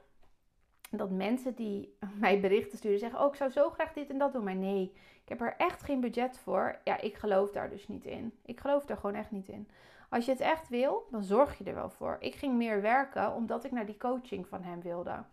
dat 0.89 1.09
mensen 1.09 1.55
die 1.55 1.97
mij 2.19 2.39
berichten 2.39 2.77
sturen 2.77 2.99
zeggen: 2.99 3.19
Oh, 3.19 3.27
ik 3.27 3.35
zou 3.35 3.51
zo 3.51 3.69
graag 3.69 3.93
dit 3.93 4.09
en 4.09 4.17
dat 4.17 4.33
doen. 4.33 4.43
Maar 4.43 4.55
nee, 4.55 4.91
ik 5.23 5.29
heb 5.29 5.41
er 5.41 5.55
echt 5.57 5.83
geen 5.83 5.99
budget 5.99 6.37
voor. 6.37 6.79
Ja, 6.83 7.01
ik 7.01 7.15
geloof 7.15 7.51
daar 7.51 7.69
dus 7.69 7.87
niet 7.87 8.05
in. 8.05 8.33
Ik 8.45 8.59
geloof 8.59 8.85
daar 8.85 8.97
gewoon 8.97 9.15
echt 9.15 9.31
niet 9.31 9.47
in. 9.47 9.67
Als 10.09 10.25
je 10.25 10.31
het 10.31 10.41
echt 10.41 10.69
wil, 10.69 11.07
dan 11.11 11.23
zorg 11.23 11.57
je 11.57 11.63
er 11.63 11.75
wel 11.75 11.89
voor. 11.89 12.17
Ik 12.19 12.35
ging 12.35 12.55
meer 12.55 12.81
werken 12.81 13.33
omdat 13.33 13.63
ik 13.63 13.71
naar 13.71 13.85
die 13.85 13.97
coaching 13.97 14.47
van 14.47 14.61
hem 14.61 14.81
wilde. 14.81 15.23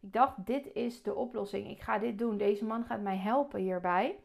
Ik 0.00 0.12
dacht, 0.12 0.46
dit 0.46 0.72
is 0.72 1.02
de 1.02 1.14
oplossing. 1.14 1.68
Ik 1.68 1.80
ga 1.80 1.98
dit 1.98 2.18
doen. 2.18 2.36
Deze 2.36 2.64
man 2.64 2.84
gaat 2.84 3.00
mij 3.00 3.16
helpen 3.16 3.60
hierbij. 3.60 4.18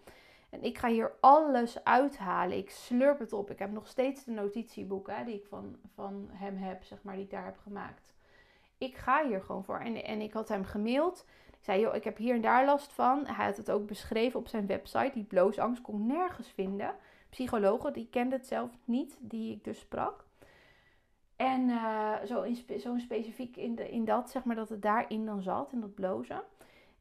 En 0.49 0.63
ik 0.63 0.77
ga 0.77 0.89
hier 0.89 1.11
alles 1.19 1.83
uithalen. 1.83 2.57
Ik 2.57 2.69
slurp 2.69 3.19
het 3.19 3.33
op. 3.33 3.51
Ik 3.51 3.59
heb 3.59 3.71
nog 3.71 3.87
steeds 3.87 4.23
de 4.23 4.31
notitieboeken 4.31 5.25
die 5.25 5.35
ik 5.35 5.45
van, 5.45 5.75
van 5.93 6.29
hem 6.31 6.57
heb, 6.57 6.83
zeg 6.83 7.03
maar, 7.03 7.15
die 7.15 7.23
ik 7.23 7.29
daar 7.29 7.45
heb 7.45 7.57
gemaakt. 7.57 8.13
Ik 8.77 8.95
ga 8.95 9.27
hier 9.27 9.41
gewoon 9.41 9.63
voor. 9.63 9.79
En, 9.79 10.03
en 10.03 10.21
ik 10.21 10.33
had 10.33 10.49
hem 10.49 10.63
gemaild. 10.63 11.25
Ik 11.47 11.63
zei, 11.71 11.81
joh, 11.81 11.95
ik 11.95 12.03
heb 12.03 12.17
hier 12.17 12.35
en 12.35 12.41
daar 12.41 12.65
last 12.65 12.93
van. 12.93 13.25
Hij 13.25 13.45
had 13.45 13.57
het 13.57 13.71
ook 13.71 13.87
beschreven 13.87 14.39
op 14.39 14.47
zijn 14.47 14.67
website. 14.67 15.11
Die 15.13 15.23
bloosangst 15.23 15.81
kon 15.81 15.99
ik 15.99 16.15
nergens 16.15 16.47
vinden. 16.47 16.95
Psychologen, 17.29 17.93
die 17.93 18.07
kenden 18.09 18.37
het 18.37 18.47
zelf 18.47 18.71
niet, 18.83 19.17
die 19.19 19.53
ik 19.53 19.63
dus 19.63 19.79
sprak. 19.79 20.24
En 21.35 21.69
uh, 21.69 22.13
zo, 22.25 22.41
in 22.41 22.55
specifiek 22.99 23.57
in, 23.57 23.91
in 23.91 24.05
dat, 24.05 24.29
zeg 24.29 24.43
maar, 24.43 24.55
dat 24.55 24.69
het 24.69 24.81
daarin 24.81 25.25
dan 25.25 25.41
zat, 25.41 25.71
in 25.71 25.81
dat 25.81 25.95
blozen. 25.95 26.43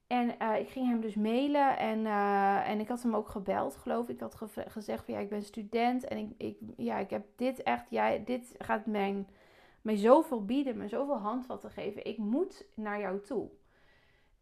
En 0.06 0.34
uh, 0.42 0.58
ik 0.58 0.68
ging 0.68 0.88
hem 0.88 1.00
dus 1.00 1.14
mailen 1.14 1.78
en, 1.78 1.98
uh, 1.98 2.68
en 2.68 2.80
ik 2.80 2.88
had 2.88 3.02
hem 3.02 3.16
ook 3.16 3.28
gebeld, 3.28 3.76
geloof 3.76 4.08
ik. 4.08 4.14
Ik 4.14 4.20
had 4.20 4.34
gezegd 4.68 5.04
van 5.04 5.14
ja, 5.14 5.20
ik 5.20 5.28
ben 5.28 5.42
student 5.42 6.04
en 6.04 6.18
ik, 6.18 6.30
ik, 6.38 6.58
ja, 6.76 6.98
ik 6.98 7.10
heb 7.10 7.26
dit 7.36 7.62
echt, 7.62 7.90
ja, 7.90 8.18
dit 8.24 8.54
gaat 8.58 8.86
mijn, 8.86 9.28
mij 9.82 9.96
zoveel 9.96 10.44
bieden, 10.44 10.76
me 10.76 10.88
zoveel 10.88 11.18
handvatten 11.18 11.70
geven. 11.70 12.04
Ik 12.04 12.18
moet 12.18 12.66
naar 12.74 13.00
jou 13.00 13.20
toe. 13.20 13.48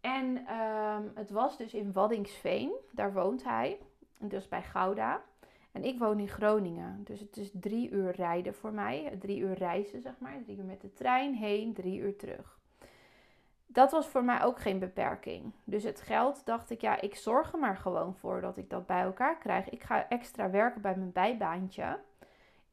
En 0.01 0.37
um, 0.37 1.11
het 1.15 1.31
was 1.31 1.57
dus 1.57 1.75
in 1.75 1.93
Waddingsveen, 1.93 2.73
daar 2.91 3.13
woont 3.13 3.45
hij, 3.45 3.79
dus 4.19 4.49
bij 4.49 4.63
Gouda. 4.63 5.23
En 5.73 5.85
ik 5.85 5.99
woon 5.99 6.19
in 6.19 6.29
Groningen. 6.29 7.01
Dus 7.05 7.21
het 7.21 7.37
is 7.37 7.51
drie 7.53 7.91
uur 7.91 8.11
rijden 8.11 8.55
voor 8.55 8.73
mij. 8.73 9.17
Drie 9.21 9.39
uur 9.39 9.55
reizen, 9.55 10.01
zeg 10.01 10.15
maar. 10.19 10.43
Drie 10.45 10.57
uur 10.57 10.65
met 10.65 10.81
de 10.81 10.93
trein 10.93 11.35
heen, 11.35 11.75
drie 11.75 11.99
uur 11.99 12.17
terug. 12.17 12.61
Dat 13.67 13.91
was 13.91 14.07
voor 14.07 14.25
mij 14.25 14.43
ook 14.43 14.61
geen 14.61 14.79
beperking. 14.79 15.53
Dus 15.65 15.83
het 15.83 16.01
geld 16.01 16.47
dacht 16.47 16.71
ik, 16.71 16.81
ja, 16.81 17.01
ik 17.01 17.15
zorg 17.15 17.53
er 17.53 17.59
maar 17.59 17.77
gewoon 17.77 18.15
voor 18.15 18.41
dat 18.41 18.57
ik 18.57 18.71
dat 18.71 18.87
bij 18.87 19.03
elkaar 19.03 19.39
krijg. 19.39 19.69
Ik 19.69 19.83
ga 19.83 20.09
extra 20.09 20.51
werken 20.51 20.81
bij 20.81 20.97
mijn 20.97 21.13
bijbaantje. 21.13 21.99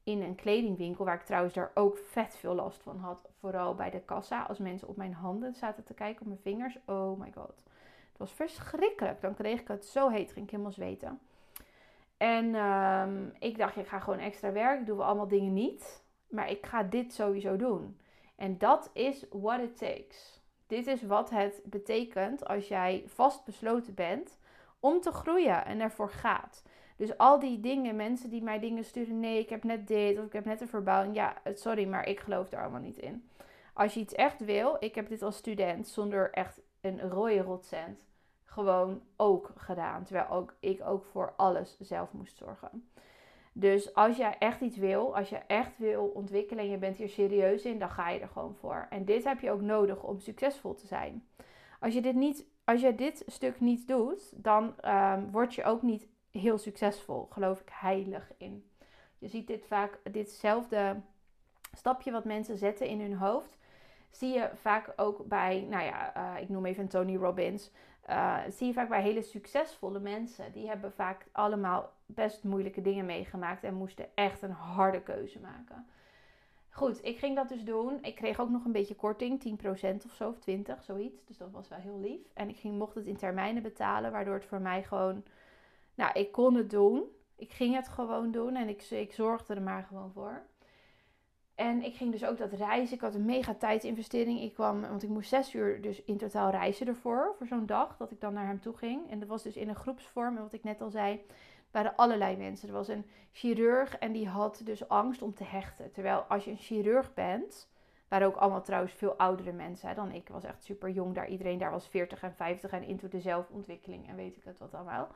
In 0.04 0.22
een 0.22 0.34
kledingwinkel, 0.34 1.04
waar 1.04 1.14
ik 1.14 1.22
trouwens 1.22 1.54
daar 1.54 1.70
ook 1.74 1.98
vet 1.98 2.36
veel 2.36 2.54
last 2.54 2.82
van 2.82 2.98
had. 2.98 3.28
Vooral 3.38 3.74
bij 3.74 3.90
de 3.90 4.00
kassa, 4.00 4.42
als 4.42 4.58
mensen 4.58 4.88
op 4.88 4.96
mijn 4.96 5.12
handen 5.12 5.54
zaten 5.54 5.84
te 5.84 5.94
kijken, 5.94 6.20
op 6.20 6.26
mijn 6.26 6.40
vingers. 6.42 6.78
Oh 6.86 7.18
my 7.18 7.32
god. 7.34 7.62
Het 8.08 8.18
was 8.18 8.32
verschrikkelijk. 8.32 9.20
Dan 9.20 9.34
kreeg 9.34 9.60
ik 9.60 9.68
het 9.68 9.84
zo 9.84 10.08
heet, 10.08 10.32
ging 10.32 10.44
ik 10.44 10.50
helemaal 10.50 10.72
zweten. 10.72 11.20
En 12.20 12.54
ehm, 12.54 13.28
ik 13.38 13.58
dacht, 13.58 13.76
ik 13.76 13.86
ga 13.86 13.98
gewoon 13.98 14.18
extra 14.18 14.52
werken. 14.52 14.84
Doen 14.84 14.96
we 14.96 15.02
allemaal 15.02 15.28
dingen 15.28 15.52
niet. 15.52 16.04
Maar 16.28 16.50
ik 16.50 16.66
ga 16.66 16.82
dit 16.82 17.12
sowieso 17.12 17.56
doen. 17.56 18.00
En 18.36 18.58
dat 18.58 18.90
is 18.92 19.26
what 19.30 19.60
it 19.60 19.78
takes. 19.78 20.42
Dit 20.66 20.86
is 20.86 21.02
wat 21.02 21.30
het 21.30 21.60
betekent 21.64 22.46
als 22.46 22.68
jij 22.68 23.02
vastbesloten 23.06 23.94
bent 23.94 24.38
om 24.80 25.00
te 25.00 25.12
groeien 25.12 25.64
en 25.64 25.80
ervoor 25.80 26.10
gaat. 26.10 26.62
Dus 26.96 27.18
al 27.18 27.38
die 27.38 27.60
dingen, 27.60 27.96
mensen 27.96 28.30
die 28.30 28.42
mij 28.42 28.58
dingen 28.58 28.84
sturen, 28.84 29.20
nee, 29.20 29.38
ik 29.38 29.48
heb 29.48 29.64
net 29.64 29.88
dit 29.88 30.18
of 30.18 30.24
ik 30.24 30.32
heb 30.32 30.44
net 30.44 30.60
een 30.60 30.68
verbouwing. 30.68 31.14
Ja, 31.14 31.36
sorry, 31.54 31.86
maar 31.86 32.06
ik 32.06 32.20
geloof 32.20 32.48
daar 32.48 32.62
allemaal 32.62 32.80
niet 32.80 32.98
in. 32.98 33.30
Als 33.72 33.94
je 33.94 34.00
iets 34.00 34.14
echt 34.14 34.44
wil, 34.44 34.76
ik 34.80 34.94
heb 34.94 35.08
dit 35.08 35.22
als 35.22 35.36
student 35.36 35.88
zonder 35.88 36.30
echt 36.30 36.60
een 36.80 37.00
rode 37.00 37.42
rotcent 37.42 38.09
gewoon 38.50 39.02
ook 39.16 39.50
gedaan. 39.56 40.04
Terwijl 40.04 40.28
ook, 40.28 40.54
ik 40.60 40.82
ook 40.84 41.04
voor 41.04 41.32
alles 41.36 41.76
zelf 41.78 42.12
moest 42.12 42.36
zorgen. 42.36 42.90
Dus 43.52 43.94
als 43.94 44.16
jij 44.16 44.36
echt 44.38 44.60
iets 44.60 44.76
wil, 44.76 45.16
als 45.16 45.28
je 45.28 45.36
echt 45.36 45.78
wil 45.78 46.04
ontwikkelen 46.04 46.64
en 46.64 46.70
je 46.70 46.78
bent 46.78 46.96
hier 46.96 47.08
serieus 47.08 47.64
in, 47.64 47.78
dan 47.78 47.90
ga 47.90 48.08
je 48.08 48.20
er 48.20 48.28
gewoon 48.28 48.54
voor. 48.54 48.86
En 48.90 49.04
dit 49.04 49.24
heb 49.24 49.40
je 49.40 49.50
ook 49.50 49.60
nodig 49.60 50.02
om 50.02 50.20
succesvol 50.20 50.74
te 50.74 50.86
zijn. 50.86 51.26
Als 51.80 51.94
je 51.94 52.00
dit, 52.00 52.14
niet, 52.14 52.44
als 52.64 52.80
je 52.80 52.94
dit 52.94 53.22
stuk 53.26 53.60
niet 53.60 53.88
doet, 53.88 54.32
dan 54.42 54.74
um, 54.84 55.30
word 55.30 55.54
je 55.54 55.64
ook 55.64 55.82
niet 55.82 56.08
heel 56.30 56.58
succesvol. 56.58 57.26
Geloof 57.30 57.60
ik 57.60 57.68
heilig 57.72 58.32
in. 58.36 58.70
Je 59.18 59.28
ziet 59.28 59.46
dit 59.46 59.66
vaak, 59.66 60.00
ditzelfde 60.10 61.00
stapje 61.72 62.10
wat 62.10 62.24
mensen 62.24 62.56
zetten 62.56 62.86
in 62.86 63.00
hun 63.00 63.14
hoofd, 63.14 63.58
zie 64.10 64.32
je 64.32 64.50
vaak 64.54 64.92
ook 64.96 65.26
bij, 65.26 65.66
nou 65.68 65.84
ja, 65.84 66.16
uh, 66.16 66.42
ik 66.42 66.48
noem 66.48 66.66
even 66.66 66.88
Tony 66.88 67.16
Robbins. 67.16 67.70
Uh, 68.08 68.38
zie 68.48 68.66
je 68.66 68.72
vaak 68.72 68.88
bij 68.88 69.02
hele 69.02 69.22
succesvolle 69.22 70.00
mensen. 70.00 70.52
Die 70.52 70.68
hebben 70.68 70.92
vaak 70.92 71.26
allemaal 71.32 71.92
best 72.06 72.44
moeilijke 72.44 72.80
dingen 72.80 73.06
meegemaakt 73.06 73.64
en 73.64 73.74
moesten 73.74 74.06
echt 74.14 74.42
een 74.42 74.50
harde 74.50 75.02
keuze 75.02 75.40
maken. 75.40 75.86
Goed, 76.70 77.04
ik 77.04 77.18
ging 77.18 77.36
dat 77.36 77.48
dus 77.48 77.64
doen. 77.64 77.98
Ik 78.02 78.14
kreeg 78.14 78.40
ook 78.40 78.50
nog 78.50 78.64
een 78.64 78.72
beetje 78.72 78.94
korting, 78.94 79.58
10% 79.62 80.04
of 80.04 80.12
zo, 80.12 80.28
of 80.28 80.38
20, 80.38 80.82
zoiets. 80.82 81.24
Dus 81.24 81.36
dat 81.36 81.50
was 81.50 81.68
wel 81.68 81.78
heel 81.78 82.00
lief. 82.00 82.20
En 82.34 82.48
ik 82.48 82.56
ging, 82.56 82.78
mocht 82.78 82.94
het 82.94 83.06
in 83.06 83.16
termijnen 83.16 83.62
betalen, 83.62 84.12
waardoor 84.12 84.34
het 84.34 84.44
voor 84.44 84.60
mij 84.60 84.82
gewoon... 84.82 85.24
Nou, 85.94 86.12
ik 86.12 86.32
kon 86.32 86.54
het 86.54 86.70
doen. 86.70 87.02
Ik 87.36 87.52
ging 87.52 87.74
het 87.74 87.88
gewoon 87.88 88.30
doen 88.30 88.56
en 88.56 88.68
ik, 88.68 88.82
ik 88.82 89.12
zorgde 89.12 89.54
er 89.54 89.62
maar 89.62 89.82
gewoon 89.82 90.12
voor. 90.12 90.42
En 91.60 91.82
ik 91.84 91.94
ging 91.94 92.12
dus 92.12 92.24
ook 92.24 92.38
dat 92.38 92.52
reizen. 92.52 92.94
Ik 92.94 93.00
had 93.00 93.14
een 93.14 93.24
mega 93.24 93.54
tijdsinvestering. 93.54 94.40
Ik 94.40 94.54
kwam, 94.54 94.80
want 94.80 95.02
ik 95.02 95.08
moest 95.08 95.28
zes 95.28 95.54
uur 95.54 95.80
dus 95.80 96.02
in 96.04 96.16
totaal 96.16 96.50
reizen 96.50 96.86
ervoor. 96.86 97.34
Voor 97.38 97.46
zo'n 97.46 97.66
dag 97.66 97.96
dat 97.96 98.10
ik 98.10 98.20
dan 98.20 98.32
naar 98.32 98.46
hem 98.46 98.60
toe 98.60 98.76
ging. 98.76 99.10
En 99.10 99.18
dat 99.18 99.28
was 99.28 99.42
dus 99.42 99.56
in 99.56 99.68
een 99.68 99.74
groepsvorm. 99.74 100.36
En 100.36 100.42
wat 100.42 100.52
ik 100.52 100.64
net 100.64 100.80
al 100.80 100.90
zei, 100.90 101.20
waren 101.70 101.96
allerlei 101.96 102.36
mensen. 102.36 102.68
Er 102.68 102.74
was 102.74 102.88
een 102.88 103.06
chirurg 103.32 103.98
en 103.98 104.12
die 104.12 104.28
had 104.28 104.60
dus 104.64 104.88
angst 104.88 105.22
om 105.22 105.34
te 105.34 105.44
hechten. 105.44 105.92
Terwijl 105.92 106.18
als 106.18 106.44
je 106.44 106.50
een 106.50 106.56
chirurg 106.56 107.14
bent, 107.14 107.68
waren 108.08 108.26
ook 108.26 108.36
allemaal 108.36 108.62
trouwens 108.62 108.92
veel 108.92 109.14
oudere 109.14 109.52
mensen 109.52 109.94
dan 109.94 110.12
ik. 110.12 110.16
Ik 110.16 110.28
was 110.28 110.44
echt 110.44 110.64
super 110.64 110.90
jong 110.90 111.14
daar. 111.14 111.28
Iedereen 111.28 111.58
daar 111.58 111.70
was 111.70 111.88
40 111.88 112.22
en 112.22 112.34
50 112.34 112.70
en 112.70 112.82
into 112.82 113.08
de 113.08 113.20
zelfontwikkeling 113.20 114.08
en 114.08 114.16
weet 114.16 114.36
ik 114.36 114.44
het 114.44 114.58
wat 114.58 114.74
allemaal. 114.74 115.08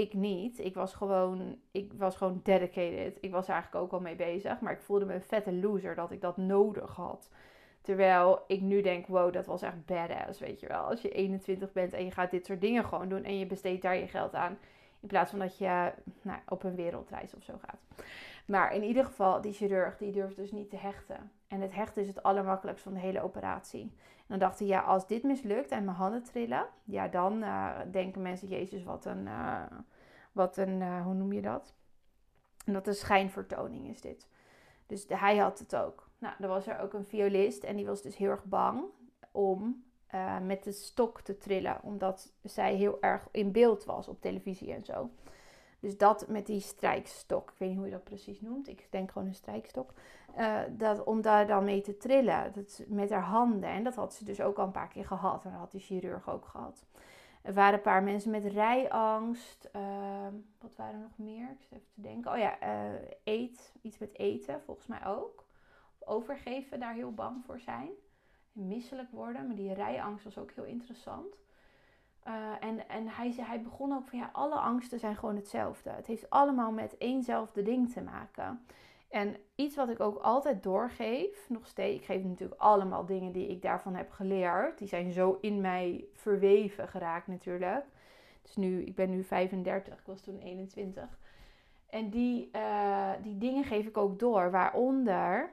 Ik 0.00 0.14
niet. 0.14 0.58
Ik 0.58 0.74
was 0.74 0.94
gewoon, 0.94 1.58
ik 1.70 1.92
was 1.96 2.16
gewoon 2.16 2.40
dedicated. 2.42 3.18
Ik 3.20 3.30
was 3.30 3.48
eigenlijk 3.48 3.84
ook 3.84 3.92
al 3.92 4.00
mee 4.00 4.16
bezig. 4.16 4.60
Maar 4.60 4.72
ik 4.72 4.80
voelde 4.80 5.04
me 5.04 5.14
een 5.14 5.22
vette 5.22 5.52
loser 5.52 5.94
dat 5.94 6.10
ik 6.10 6.20
dat 6.20 6.36
nodig 6.36 6.94
had. 6.94 7.30
Terwijl 7.82 8.44
ik 8.46 8.60
nu 8.60 8.82
denk, 8.82 9.06
wow, 9.06 9.32
dat 9.32 9.46
was 9.46 9.62
echt 9.62 9.86
badass, 9.86 10.40
weet 10.40 10.60
je 10.60 10.66
wel. 10.66 10.82
Als 10.82 11.00
je 11.00 11.08
21 11.08 11.72
bent 11.72 11.92
en 11.92 12.04
je 12.04 12.10
gaat 12.10 12.30
dit 12.30 12.46
soort 12.46 12.60
dingen 12.60 12.84
gewoon 12.84 13.08
doen 13.08 13.24
en 13.24 13.38
je 13.38 13.46
besteedt 13.46 13.82
daar 13.82 13.96
je 13.96 14.06
geld 14.06 14.34
aan. 14.34 14.58
In 15.00 15.08
plaats 15.08 15.30
van 15.30 15.38
dat 15.38 15.58
je 15.58 15.92
nou, 16.22 16.38
op 16.48 16.62
een 16.62 16.74
wereldreis 16.74 17.34
of 17.34 17.42
zo 17.42 17.54
gaat. 17.66 18.06
Maar 18.46 18.74
in 18.74 18.82
ieder 18.82 19.04
geval, 19.04 19.40
die 19.40 19.52
chirurg 19.52 19.96
die 19.96 20.12
durft 20.12 20.36
dus 20.36 20.52
niet 20.52 20.70
te 20.70 20.76
hechten. 20.76 21.30
En 21.50 21.60
het 21.60 21.74
hechten 21.74 22.02
is 22.02 22.08
het 22.08 22.22
allermakkelijkst 22.22 22.82
van 22.82 22.92
de 22.92 23.00
hele 23.00 23.22
operatie. 23.22 23.82
En 24.16 24.26
dan 24.26 24.38
dacht 24.38 24.58
hij, 24.58 24.68
ja, 24.68 24.80
als 24.80 25.06
dit 25.06 25.22
mislukt 25.22 25.70
en 25.70 25.84
mijn 25.84 25.96
handen 25.96 26.22
trillen, 26.22 26.66
ja, 26.84 27.08
dan 27.08 27.42
uh, 27.42 27.78
denken 27.90 28.22
mensen, 28.22 28.48
Jezus, 28.48 28.84
wat 28.84 29.04
een, 29.04 29.26
uh, 29.26 29.62
wat 30.32 30.56
een 30.56 30.80
uh, 30.80 31.02
hoe 31.02 31.14
noem 31.14 31.32
je 31.32 31.42
dat? 31.42 31.74
En 32.64 32.72
dat 32.72 32.86
een 32.86 32.94
schijnvertoning 32.94 33.88
is 33.88 34.00
dit. 34.00 34.28
Dus 34.86 35.04
hij 35.08 35.36
had 35.36 35.58
het 35.58 35.76
ook. 35.76 36.08
Nou, 36.18 36.34
er 36.40 36.48
was 36.48 36.66
er 36.66 36.78
ook 36.78 36.92
een 36.92 37.04
violist 37.04 37.64
en 37.64 37.76
die 37.76 37.86
was 37.86 38.02
dus 38.02 38.16
heel 38.16 38.30
erg 38.30 38.44
bang 38.44 38.84
om 39.30 39.84
met 40.42 40.64
de 40.64 40.72
stok 40.72 41.20
te 41.20 41.38
trillen. 41.38 41.82
Omdat 41.82 42.32
zij 42.42 42.74
heel 42.74 42.98
erg 43.00 43.28
in 43.30 43.52
beeld 43.52 43.84
was 43.84 44.08
op 44.08 44.20
televisie 44.20 44.72
en 44.72 44.84
zo. 44.84 45.10
Dus 45.80 45.96
dat 45.96 46.28
met 46.28 46.46
die 46.46 46.60
strijkstok. 46.60 47.50
Ik 47.50 47.58
weet 47.58 47.68
niet 47.68 47.78
hoe 47.78 47.86
je 47.86 47.92
dat 47.92 48.04
precies 48.04 48.40
noemt. 48.40 48.68
Ik 48.68 48.86
denk 48.90 49.10
gewoon 49.10 49.28
een 49.28 49.34
strijkstok. 49.34 49.92
Uh, 50.38 50.60
dat, 50.70 51.04
om 51.04 51.20
daar 51.22 51.46
dan 51.46 51.64
mee 51.64 51.80
te 51.80 51.96
trillen. 51.96 52.52
Dat, 52.52 52.82
met 52.86 53.10
haar 53.10 53.22
handen. 53.22 53.68
En 53.68 53.84
dat 53.84 53.94
had 53.94 54.14
ze 54.14 54.24
dus 54.24 54.40
ook 54.40 54.58
al 54.58 54.64
een 54.64 54.70
paar 54.70 54.88
keer 54.88 55.06
gehad. 55.06 55.44
En 55.44 55.50
dat 55.50 55.60
had 55.60 55.70
die 55.70 55.80
chirurg 55.80 56.30
ook 56.30 56.44
gehad. 56.44 56.84
Er 57.42 57.54
waren 57.54 57.74
een 57.74 57.80
paar 57.80 58.02
mensen 58.02 58.30
met 58.30 58.44
rijangst. 58.44 59.68
Uh, 59.76 60.26
wat 60.60 60.76
waren 60.76 60.94
er 60.94 61.00
nog 61.00 61.18
meer? 61.18 61.50
Ik 61.50 61.60
zit 61.60 61.72
even 61.72 61.92
te 61.94 62.00
denken. 62.00 62.32
Oh 62.32 62.38
ja, 62.38 62.58
eet. 63.24 63.72
Iets 63.82 63.98
met 63.98 64.18
eten 64.18 64.60
volgens 64.60 64.86
mij 64.86 65.06
ook. 65.06 65.44
Overgeven, 65.98 66.80
daar 66.80 66.94
heel 66.94 67.12
bang 67.12 67.44
voor 67.44 67.60
zijn 67.60 67.90
misselijk 68.52 69.10
worden. 69.10 69.46
Maar 69.46 69.56
die 69.56 69.74
rijangst 69.74 70.24
was 70.24 70.38
ook 70.38 70.50
heel 70.52 70.64
interessant. 70.64 71.36
Uh, 72.30 72.68
en 72.68 72.88
en 72.88 73.08
hij, 73.08 73.34
hij 73.40 73.62
begon 73.62 73.92
ook 73.92 74.08
van 74.08 74.18
ja, 74.18 74.30
alle 74.32 74.54
angsten 74.54 74.98
zijn 74.98 75.16
gewoon 75.16 75.36
hetzelfde. 75.36 75.90
Het 75.90 76.06
heeft 76.06 76.30
allemaal 76.30 76.72
met 76.72 76.98
éénzelfde 76.98 77.62
ding 77.62 77.92
te 77.92 78.00
maken. 78.00 78.64
En 79.08 79.36
iets 79.54 79.76
wat 79.76 79.88
ik 79.88 80.00
ook 80.00 80.18
altijd 80.18 80.62
doorgeef, 80.62 81.48
nog 81.48 81.66
steeds, 81.66 81.98
ik 81.98 82.04
geef 82.04 82.24
natuurlijk 82.24 82.60
allemaal 82.60 83.06
dingen 83.06 83.32
die 83.32 83.48
ik 83.48 83.62
daarvan 83.62 83.94
heb 83.94 84.10
geleerd. 84.10 84.78
Die 84.78 84.88
zijn 84.88 85.12
zo 85.12 85.38
in 85.40 85.60
mij 85.60 86.04
verweven 86.14 86.88
geraakt 86.88 87.26
natuurlijk. 87.26 87.84
Dus 88.42 88.56
nu, 88.56 88.82
ik 88.82 88.94
ben 88.94 89.10
nu 89.10 89.24
35, 89.24 89.98
ik 89.98 90.06
was 90.06 90.20
toen 90.20 90.38
21. 90.38 91.18
En 91.86 92.10
die, 92.10 92.48
uh, 92.52 93.12
die 93.22 93.38
dingen 93.38 93.64
geef 93.64 93.86
ik 93.86 93.96
ook 93.96 94.18
door, 94.18 94.50
waaronder 94.50 95.52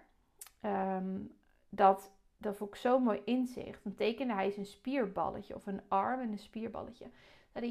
um, 0.62 1.36
dat 1.70 2.12
dat 2.38 2.58
vond 2.58 2.70
ik 2.70 2.76
zo 2.76 3.00
mooi 3.00 3.22
inzicht. 3.26 3.84
Dan 3.84 3.96
tekende 3.96 4.34
hij 4.34 4.52
zijn 4.52 4.66
spierballetje 4.66 5.56
of 5.56 5.68
een 5.68 5.82
arm 5.88 6.20
en 6.20 6.32
een 6.32 6.40
spierballetje. 6.40 7.06
Dat 7.52 7.64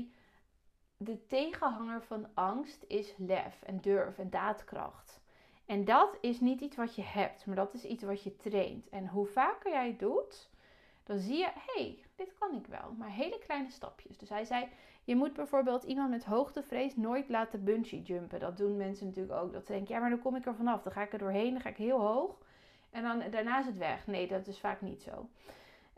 de 0.97 1.27
tegenhanger 1.27 2.03
van 2.03 2.27
angst 2.35 2.85
is 2.89 3.15
lef 3.17 3.63
en 3.63 3.81
durf 3.81 4.19
en 4.19 4.31
daadkracht. 4.31 5.21
En 5.67 5.85
dat 5.85 6.19
is 6.21 6.41
niet 6.41 6.61
iets 6.61 6.77
wat 6.77 6.95
je 6.95 7.03
hebt, 7.03 7.47
maar 7.47 7.57
dat 7.57 7.75
is 7.75 7.85
iets 7.85 8.03
wat 8.03 8.23
je 8.23 8.37
traint. 8.37 8.89
En 8.89 9.09
hoe 9.09 9.27
vaker 9.27 9.71
jij 9.71 9.87
het 9.87 9.99
doet, 9.99 10.51
dan 11.05 11.19
zie 11.19 11.37
je, 11.37 11.51
hey, 11.55 12.05
dit 12.15 12.35
kan 12.39 12.55
ik 12.55 12.67
wel. 12.67 12.93
Maar 12.99 13.11
hele 13.11 13.39
kleine 13.39 13.71
stapjes. 13.71 14.19
Dus 14.19 14.29
hij 14.29 14.45
zei, 14.45 14.69
je 15.05 15.17
moet 15.17 15.33
bijvoorbeeld 15.33 15.85
iemand 15.85 16.11
met 16.11 16.25
hoogtevrees 16.25 16.97
nooit 16.97 17.29
laten 17.29 17.65
bungee 17.65 18.03
jumpen. 18.03 18.41
Dat 18.41 18.57
doen 18.57 18.77
mensen 18.77 19.07
natuurlijk 19.07 19.41
ook. 19.41 19.53
Dat 19.53 19.67
ze 19.67 19.73
denken, 19.73 19.95
ja, 19.95 20.01
maar 20.01 20.11
dan 20.11 20.23
kom 20.23 20.37
ik 20.37 20.47
er 20.47 20.55
vanaf. 20.55 20.83
Dan 20.83 20.93
ga 20.93 21.03
ik 21.03 21.13
er 21.13 21.19
doorheen, 21.19 21.53
dan 21.53 21.61
ga 21.61 21.69
ik 21.69 21.77
heel 21.77 22.01
hoog. 22.01 22.39
En 22.97 23.03
dan 23.03 23.31
daarna 23.31 23.59
is 23.59 23.67
het 23.67 23.79
weg. 23.79 24.07
Nee, 24.07 24.29
dat 24.29 24.47
is 24.47 24.59
vaak 24.59 24.81
niet 24.81 25.03
zo. 25.03 25.29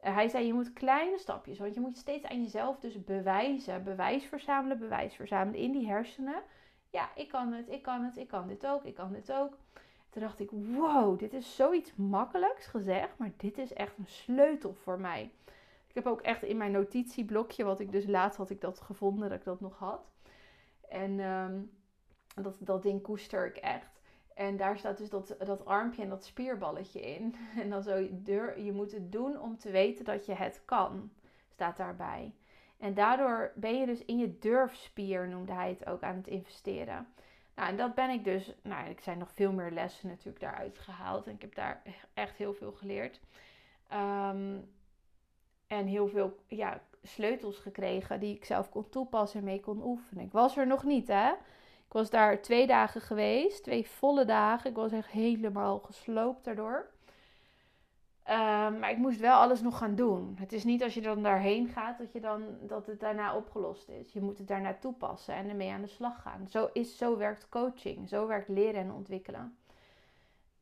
Uh, 0.05 0.15
hij 0.15 0.29
zei, 0.29 0.47
je 0.47 0.53
moet 0.53 0.73
kleine 0.73 1.19
stapjes, 1.19 1.59
want 1.59 1.75
je 1.75 1.81
moet 1.81 1.97
steeds 1.97 2.27
aan 2.27 2.43
jezelf 2.43 2.79
dus 2.79 3.05
bewijzen. 3.05 3.85
Bewijs 3.85 4.25
verzamelen, 4.25 4.79
bewijs 4.79 5.15
verzamelen 5.15 5.61
in 5.61 5.73
die 5.73 5.87
hersenen. 5.87 6.43
Ja, 6.91 7.11
ik 7.15 7.29
kan 7.29 7.53
het, 7.53 7.69
ik 7.69 7.83
kan 7.83 8.05
het, 8.05 8.17
ik 8.17 8.29
kan 8.29 8.49
dit 8.49 8.67
ook, 8.67 8.85
ik 8.85 8.95
kan 8.95 9.13
dit 9.13 9.33
ook. 9.33 9.57
Toen 10.11 10.23
dacht 10.23 10.41
ik, 10.41 10.51
wow, 10.51 11.19
dit 11.19 11.33
is 11.33 11.57
zoiets 11.57 11.95
makkelijks 11.95 12.67
gezegd, 12.67 13.19
maar 13.19 13.33
dit 13.37 13.59
is 13.59 13.73
echt 13.73 13.99
een 13.99 14.07
sleutel 14.07 14.75
voor 14.75 15.01
mij. 15.01 15.31
Ik 15.87 15.95
heb 15.95 16.07
ook 16.07 16.21
echt 16.21 16.43
in 16.43 16.57
mijn 16.57 16.73
notitieblokje, 16.73 17.65
wat 17.65 17.81
ik 17.81 17.93
dus 17.93 18.07
laatst 18.07 18.39
had 18.39 18.51
ik 18.51 18.61
dat 18.61 18.81
gevonden, 18.81 19.29
dat 19.29 19.39
ik 19.39 19.45
dat 19.45 19.61
nog 19.61 19.79
had. 19.79 20.11
En 20.89 21.21
um, 21.21 21.71
dat, 22.35 22.57
dat 22.61 22.83
ding 22.83 23.03
koester 23.03 23.47
ik 23.47 23.57
echt. 23.57 23.98
En 24.39 24.57
daar 24.57 24.79
staat 24.79 24.99
dus 24.99 25.11
dat, 25.11 25.37
dat 25.39 25.65
armpje 25.65 26.03
en 26.03 26.09
dat 26.09 26.25
spierballetje 26.25 27.01
in. 27.01 27.35
En 27.63 27.71
dan 27.71 27.83
zo, 27.83 27.97
je 28.57 28.73
moet 28.73 28.93
het 28.93 29.13
doen 29.13 29.41
om 29.41 29.59
te 29.59 29.71
weten 29.71 30.05
dat 30.05 30.27
je 30.27 30.35
het 30.35 30.63
kan, 30.65 31.11
staat 31.53 31.77
daarbij. 31.77 32.35
En 32.77 32.95
daardoor 32.95 33.53
ben 33.55 33.79
je 33.79 33.87
dus 33.87 34.05
in 34.05 34.19
je 34.19 34.39
durfspier, 34.39 35.29
noemde 35.29 35.53
hij 35.53 35.69
het 35.69 35.87
ook, 35.87 36.03
aan 36.03 36.17
het 36.17 36.27
investeren. 36.27 37.09
Nou, 37.55 37.69
en 37.69 37.77
dat 37.77 37.95
ben 37.95 38.11
ik 38.11 38.25
dus, 38.25 38.55
nou, 38.63 38.89
ik 38.89 39.01
zijn 39.01 39.19
nog 39.19 39.33
veel 39.33 39.53
meer 39.53 39.71
lessen 39.71 40.09
natuurlijk 40.09 40.41
daaruit 40.41 40.79
gehaald. 40.79 41.27
En 41.27 41.35
ik 41.35 41.41
heb 41.41 41.55
daar 41.55 41.83
echt 42.15 42.37
heel 42.37 42.55
veel 42.55 42.73
geleerd. 42.73 43.21
Um, 43.93 44.69
en 45.67 45.87
heel 45.87 46.09
veel 46.09 46.37
ja, 46.47 46.81
sleutels 47.03 47.59
gekregen 47.59 48.21
die 48.21 48.35
ik 48.35 48.45
zelf 48.45 48.69
kon 48.69 48.89
toepassen 48.89 49.39
en 49.39 49.45
mee 49.45 49.61
kon 49.61 49.83
oefenen. 49.83 50.25
Ik 50.25 50.33
was 50.33 50.57
er 50.57 50.67
nog 50.67 50.85
niet, 50.85 51.09
hè. 51.09 51.33
Ik 51.89 51.95
was 51.95 52.11
daar 52.11 52.43
twee 52.43 52.67
dagen 52.67 53.01
geweest, 53.01 53.63
twee 53.63 53.89
volle 53.89 54.25
dagen. 54.25 54.71
Ik 54.71 54.77
was 54.77 54.93
echt 54.93 55.11
helemaal 55.11 55.79
gesloopt 55.79 56.45
daardoor. 56.45 56.91
Um, 58.31 58.79
maar 58.79 58.91
ik 58.91 58.97
moest 58.97 59.21
wel 59.21 59.35
alles 59.35 59.61
nog 59.61 59.79
gaan 59.79 59.95
doen. 59.95 60.37
Het 60.39 60.53
is 60.53 60.65
niet 60.65 60.83
als 60.83 60.95
je 60.95 61.01
dan 61.01 61.23
daarheen 61.23 61.69
gaat 61.69 61.99
dat, 61.99 62.13
je 62.13 62.21
dan, 62.21 62.43
dat 62.61 62.87
het 62.87 63.01
daarna 63.01 63.37
opgelost 63.37 63.89
is. 63.89 64.13
Je 64.13 64.21
moet 64.21 64.39
het 64.39 64.49
daarna 64.49 64.75
toepassen 64.75 65.35
en 65.35 65.49
ermee 65.49 65.71
aan 65.71 65.83
de 65.83 65.87
slag 65.87 66.23
gaan. 66.23 66.47
Zo, 66.49 66.69
is, 66.73 66.97
zo 66.97 67.17
werkt 67.17 67.49
coaching. 67.49 68.09
Zo 68.09 68.27
werkt 68.27 68.49
leren 68.49 68.81
en 68.81 68.93
ontwikkelen. 68.93 69.57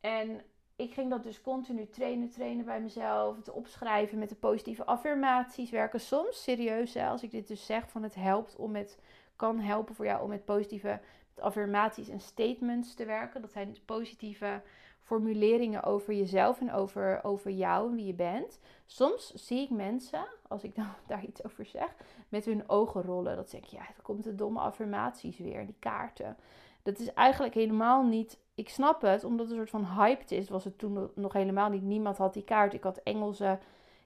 En 0.01 0.41
ik 0.77 0.93
ging 0.93 1.11
dat 1.11 1.23
dus 1.23 1.41
continu 1.41 1.89
trainen, 1.89 2.31
trainen 2.31 2.65
bij 2.65 2.81
mezelf. 2.81 3.37
Het 3.37 3.51
opschrijven 3.51 4.19
met 4.19 4.29
de 4.29 4.35
positieve 4.35 4.85
affirmaties. 4.85 5.71
Werken 5.71 6.01
soms 6.01 6.43
serieus, 6.43 6.97
als 6.97 7.23
ik 7.23 7.31
dit 7.31 7.49
dus 7.49 7.67
zeg, 7.67 7.91
van 7.91 8.03
het 8.03 8.15
helpt 8.15 8.57
om 8.57 8.71
met 8.71 8.99
kan 9.37 9.59
helpen 9.59 9.95
voor 9.95 10.05
jou 10.05 10.23
om 10.23 10.29
met 10.29 10.45
positieve 10.45 11.01
affirmaties 11.39 12.09
en 12.09 12.21
statements 12.21 12.95
te 12.95 13.05
werken. 13.05 13.41
Dat 13.41 13.53
zijn 13.53 13.69
dus 13.69 13.81
positieve 13.81 14.63
formuleringen 15.01 15.83
over 15.83 16.15
jezelf 16.15 16.61
en 16.61 16.73
over, 16.73 17.25
over 17.25 17.51
jou 17.51 17.89
en 17.89 17.95
wie 17.95 18.07
je 18.07 18.15
bent. 18.15 18.61
Soms 18.87 19.33
zie 19.35 19.63
ik 19.63 19.71
mensen, 19.71 20.27
als 20.49 20.65
ik 20.65 20.75
daar 21.07 21.25
iets 21.25 21.45
over 21.45 21.67
zeg, 21.67 21.95
met 22.29 22.45
hun 22.45 22.69
ogen 22.69 23.03
rollen. 23.03 23.37
Dat 23.37 23.51
zeg 23.51 23.61
ik, 23.61 23.67
ja, 23.67 23.79
dan 23.79 24.03
komt 24.03 24.25
de 24.25 24.35
domme 24.35 24.61
affirmaties 24.61 25.39
weer, 25.39 25.67
die 25.67 25.77
kaarten. 25.79 26.37
Dat 26.83 26.99
is 26.99 27.13
eigenlijk 27.13 27.55
helemaal 27.55 28.05
niet. 28.05 28.39
Ik 28.55 28.69
snap 28.69 29.03
het, 29.03 29.25
omdat 29.25 29.47
het 29.47 29.51
een 29.51 29.67
soort 29.67 29.85
van 29.85 30.03
hyped 30.03 30.31
is. 30.31 30.49
Was 30.49 30.65
het 30.65 30.79
toen 30.79 31.11
nog 31.15 31.33
helemaal 31.33 31.71
niet. 31.71 31.83
Niemand 31.83 32.17
had 32.17 32.35
die 32.35 32.45
kaart. 32.45 32.75
Ik 32.75 32.83
had 32.83 33.01
Engelse 33.03 33.59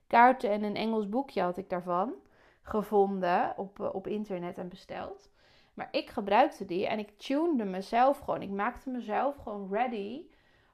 kaarten 0.06 0.50
en 0.50 0.62
een 0.62 0.76
Engels 0.76 1.08
boekje 1.08 1.42
had 1.42 1.56
ik 1.56 1.70
daarvan 1.70 2.12
gevonden 2.62 3.54
op, 3.56 3.80
eh, 3.80 3.94
op 3.94 4.06
internet 4.06 4.58
en 4.58 4.68
besteld. 4.68 5.30
Maar 5.74 5.88
ik 5.90 6.10
gebruikte 6.10 6.64
die 6.64 6.86
en 6.86 6.98
ik 6.98 7.18
tunede 7.18 7.64
mezelf 7.64 8.18
gewoon. 8.18 8.42
Ik 8.42 8.50
maakte 8.50 8.90
mezelf 8.90 9.36
gewoon 9.36 9.68
ready 9.70 10.22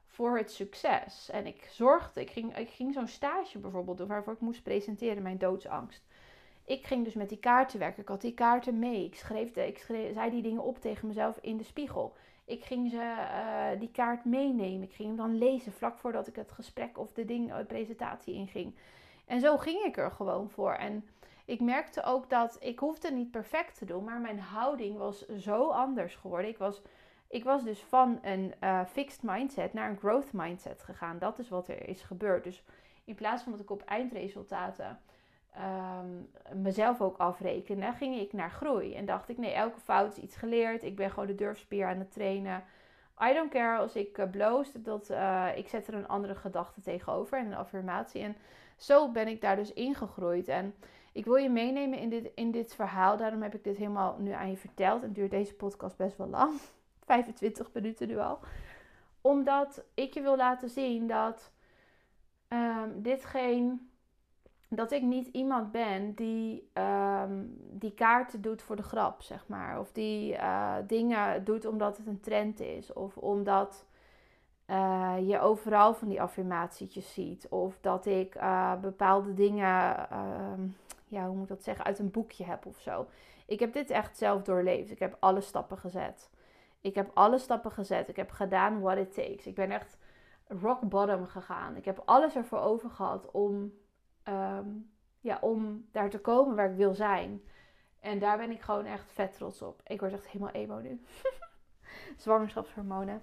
voor 0.05 0.37
het 0.37 0.51
succes. 0.51 1.29
En 1.29 1.45
ik 1.45 1.67
zorgde, 1.71 2.21
ik 2.21 2.29
ging, 2.29 2.57
ik 2.57 2.69
ging 2.69 2.93
zo'n 2.93 3.07
stage 3.07 3.59
bijvoorbeeld 3.59 3.97
doen 3.97 4.07
waarvoor 4.07 4.33
ik 4.33 4.39
moest 4.39 4.63
presenteren, 4.63 5.23
mijn 5.23 5.37
doodsangst. 5.37 6.05
Ik 6.65 6.85
ging 6.85 7.03
dus 7.03 7.13
met 7.13 7.29
die 7.29 7.39
kaarten 7.39 7.79
werken. 7.79 8.01
Ik 8.01 8.07
had 8.07 8.21
die 8.21 8.33
kaarten 8.33 8.79
mee. 8.79 9.05
Ik 9.05 9.15
schreef, 9.15 9.51
de, 9.51 9.67
ik 9.67 9.77
zei 10.13 10.29
die 10.29 10.41
dingen 10.41 10.63
op 10.63 10.81
tegen 10.81 11.07
mezelf 11.07 11.37
in 11.41 11.57
de 11.57 11.63
spiegel. 11.63 12.15
Ik 12.45 12.63
ging 12.63 12.89
ze 12.89 12.97
uh, 12.97 13.79
die 13.79 13.91
kaart 13.91 14.25
meenemen. 14.25 14.83
Ik 14.83 14.93
ging 14.93 15.07
hem 15.07 15.17
dan 15.17 15.37
lezen 15.37 15.71
vlak 15.71 15.97
voordat 15.97 16.27
ik 16.27 16.35
het 16.35 16.51
gesprek 16.51 16.97
of 16.97 17.13
de, 17.13 17.25
ding, 17.25 17.47
de 17.47 17.53
eh, 17.53 17.65
presentatie 17.65 18.33
inging. 18.33 18.75
En 19.25 19.39
zo 19.39 19.57
ging 19.57 19.83
ik 19.83 19.97
er 19.97 20.11
gewoon 20.11 20.49
voor. 20.49 20.73
En 20.73 21.05
ik 21.47 21.59
merkte 21.59 22.03
ook 22.03 22.29
dat 22.29 22.57
ik 22.59 22.79
hoefde 22.79 23.11
niet 23.11 23.31
perfect 23.31 23.77
te 23.77 23.85
doen, 23.85 24.03
maar 24.03 24.19
mijn 24.19 24.39
houding 24.39 24.97
was 24.97 25.25
zo 25.25 25.69
anders 25.69 26.15
geworden. 26.15 26.49
Ik 26.49 26.57
was, 26.57 26.81
ik 27.27 27.43
was 27.43 27.63
dus 27.63 27.83
van 27.83 28.19
een 28.21 28.53
uh, 28.63 28.85
fixed 28.85 29.23
mindset 29.23 29.73
naar 29.73 29.89
een 29.89 29.97
growth 29.97 30.33
mindset 30.33 30.83
gegaan. 30.83 31.19
Dat 31.19 31.39
is 31.39 31.49
wat 31.49 31.67
er 31.67 31.87
is 31.87 32.01
gebeurd. 32.01 32.43
Dus 32.43 32.63
in 33.05 33.15
plaats 33.15 33.43
van 33.43 33.51
dat 33.51 33.61
ik 33.61 33.69
op 33.69 33.81
eindresultaten 33.81 34.99
um, 35.57 36.29
mezelf 36.61 37.01
ook 37.01 37.17
afrekende, 37.17 37.91
ging 37.91 38.19
ik 38.19 38.33
naar 38.33 38.51
groei. 38.51 38.95
En 38.95 39.05
dacht 39.05 39.29
ik, 39.29 39.37
nee, 39.37 39.51
elke 39.51 39.79
fout 39.79 40.17
is 40.17 40.23
iets 40.23 40.35
geleerd. 40.35 40.83
Ik 40.83 40.95
ben 40.95 41.09
gewoon 41.09 41.27
de 41.27 41.35
durfspier 41.35 41.87
aan 41.87 41.99
het 41.99 42.11
trainen. 42.11 42.63
I 43.29 43.33
don't 43.33 43.51
care 43.51 43.77
als 43.77 43.95
ik 43.95 44.17
uh, 44.17 44.29
bloos. 44.29 44.71
Dat, 44.73 45.09
uh, 45.09 45.47
ik 45.55 45.67
zet 45.67 45.87
er 45.87 45.93
een 45.93 46.07
andere 46.07 46.35
gedachte 46.35 46.81
tegenover 46.81 47.37
en 47.37 47.45
een 47.45 47.55
affirmatie. 47.55 48.21
En 48.21 48.35
zo 48.75 49.11
ben 49.11 49.27
ik 49.27 49.41
daar 49.41 49.55
dus 49.55 49.73
ingegroeid. 49.73 50.47
En 50.47 50.75
ik 51.17 51.25
wil 51.25 51.35
je 51.35 51.49
meenemen 51.49 51.99
in 51.99 52.09
dit, 52.09 52.31
in 52.35 52.51
dit 52.51 52.75
verhaal. 52.75 53.17
Daarom 53.17 53.41
heb 53.41 53.55
ik 53.55 53.63
dit 53.63 53.77
helemaal 53.77 54.15
nu 54.19 54.31
aan 54.31 54.49
je 54.49 54.57
verteld. 54.57 55.03
En 55.03 55.13
duurt 55.13 55.31
deze 55.31 55.53
podcast 55.53 55.97
best 55.97 56.17
wel 56.17 56.27
lang. 56.27 56.59
25 57.05 57.69
minuten 57.73 58.07
nu 58.07 58.17
al. 58.17 58.39
Omdat 59.21 59.83
ik 59.93 60.13
je 60.13 60.21
wil 60.21 60.35
laten 60.35 60.69
zien 60.69 61.07
dat 61.07 61.51
um, 62.49 63.01
dit 63.01 63.25
geen 63.25 63.89
dat 64.69 64.91
ik 64.91 65.01
niet 65.01 65.27
iemand 65.27 65.71
ben 65.71 66.13
die, 66.13 66.69
um, 66.73 67.57
die 67.71 67.93
kaarten 67.93 68.41
doet 68.41 68.61
voor 68.61 68.75
de 68.75 68.83
grap, 68.83 69.21
zeg 69.21 69.47
maar. 69.47 69.79
Of 69.79 69.91
die 69.91 70.33
uh, 70.33 70.75
dingen 70.87 71.43
doet 71.43 71.65
omdat 71.65 71.97
het 71.97 72.07
een 72.07 72.19
trend 72.19 72.59
is. 72.59 72.93
Of 72.93 73.17
omdat 73.17 73.85
uh, 74.67 75.15
je 75.21 75.39
overal 75.39 75.93
van 75.93 76.07
die 76.07 76.21
affirmatietjes 76.21 77.13
ziet. 77.13 77.47
Of 77.49 77.77
dat 77.81 78.05
ik 78.05 78.35
uh, 78.35 78.79
bepaalde 78.81 79.33
dingen, 79.33 80.09
ehm, 80.09 80.61
ja, 81.07 81.27
hoe 81.27 81.35
moet 81.37 81.47
dat 81.47 81.63
zeggen, 81.63 81.85
uit 81.85 81.99
een 81.99 82.11
boekje 82.11 82.43
heb 82.43 82.65
of 82.65 82.79
zo. 82.79 83.07
Ik 83.45 83.59
heb 83.59 83.73
dit 83.73 83.89
echt 83.89 84.17
zelf 84.17 84.41
doorleefd. 84.41 84.91
Ik 84.91 84.99
heb 84.99 85.17
alle 85.19 85.41
stappen 85.41 85.77
gezet. 85.77 86.29
Ik 86.81 86.95
heb 86.95 87.11
alle 87.13 87.37
stappen 87.37 87.71
gezet. 87.71 88.09
Ik 88.09 88.15
heb 88.15 88.31
gedaan 88.31 88.81
what 88.81 88.97
it 88.97 89.13
takes. 89.13 89.47
Ik 89.47 89.55
ben 89.55 89.71
echt 89.71 89.97
rock 90.47 90.81
bottom 90.81 91.25
gegaan. 91.25 91.75
Ik 91.75 91.85
heb 91.85 92.01
alles 92.05 92.35
ervoor 92.35 92.59
over 92.59 92.89
gehad 92.89 93.31
om 93.31 93.73
Ehm, 94.27 94.67
ja, 95.21 95.37
om 95.41 95.87
daar 95.91 96.09
te 96.09 96.19
komen 96.19 96.55
waar 96.55 96.69
ik 96.69 96.77
wil 96.77 96.93
zijn. 96.93 97.41
En 97.99 98.19
daar 98.19 98.37
ben 98.37 98.51
ik 98.51 98.61
gewoon 98.61 98.85
echt 98.85 99.11
vet 99.11 99.33
trots 99.33 99.61
op. 99.61 99.81
Ik 99.83 99.99
word 99.99 100.13
echt 100.13 100.27
helemaal 100.27 100.53
emo 100.53 100.79
nu. 100.79 101.01
Zwangerschapshormonen. 102.17 103.21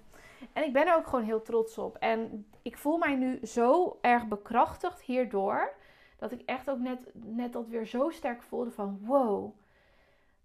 En 0.53 0.63
ik 0.63 0.73
ben 0.73 0.87
er 0.87 0.95
ook 0.95 1.07
gewoon 1.07 1.25
heel 1.25 1.41
trots 1.41 1.77
op. 1.77 1.95
En 1.97 2.47
ik 2.61 2.77
voel 2.77 2.97
mij 2.97 3.15
nu 3.15 3.45
zo 3.45 3.97
erg 4.01 4.27
bekrachtigd 4.27 5.01
hierdoor. 5.01 5.73
Dat 6.15 6.31
ik 6.31 6.41
echt 6.45 6.69
ook 6.69 6.79
net, 6.79 6.99
net 7.13 7.53
dat 7.53 7.67
weer 7.67 7.85
zo 7.85 8.09
sterk 8.09 8.41
voelde 8.41 8.71
van 8.71 8.99
wow. 9.01 9.53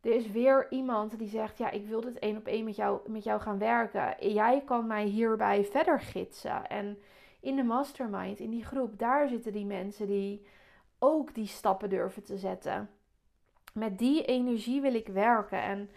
Er 0.00 0.12
is 0.12 0.30
weer 0.30 0.66
iemand 0.70 1.18
die 1.18 1.28
zegt: 1.28 1.58
Ja, 1.58 1.70
ik 1.70 1.86
wil 1.86 2.00
dit 2.00 2.18
één 2.18 2.36
op 2.36 2.46
één 2.46 2.64
met 2.64 2.76
jou, 2.76 3.10
met 3.10 3.24
jou 3.24 3.40
gaan 3.40 3.58
werken. 3.58 4.32
Jij 4.32 4.62
kan 4.64 4.86
mij 4.86 5.04
hierbij 5.04 5.64
verder 5.64 6.00
gidsen. 6.00 6.66
En 6.66 6.98
in 7.40 7.56
de 7.56 7.62
mastermind, 7.62 8.38
in 8.38 8.50
die 8.50 8.64
groep, 8.64 8.98
daar 8.98 9.28
zitten 9.28 9.52
die 9.52 9.66
mensen 9.66 10.06
die 10.06 10.46
ook 10.98 11.34
die 11.34 11.46
stappen 11.46 11.88
durven 11.88 12.24
te 12.24 12.36
zetten. 12.36 12.90
Met 13.72 13.98
die 13.98 14.24
energie 14.24 14.80
wil 14.80 14.94
ik 14.94 15.08
werken. 15.08 15.62
En 15.62 15.90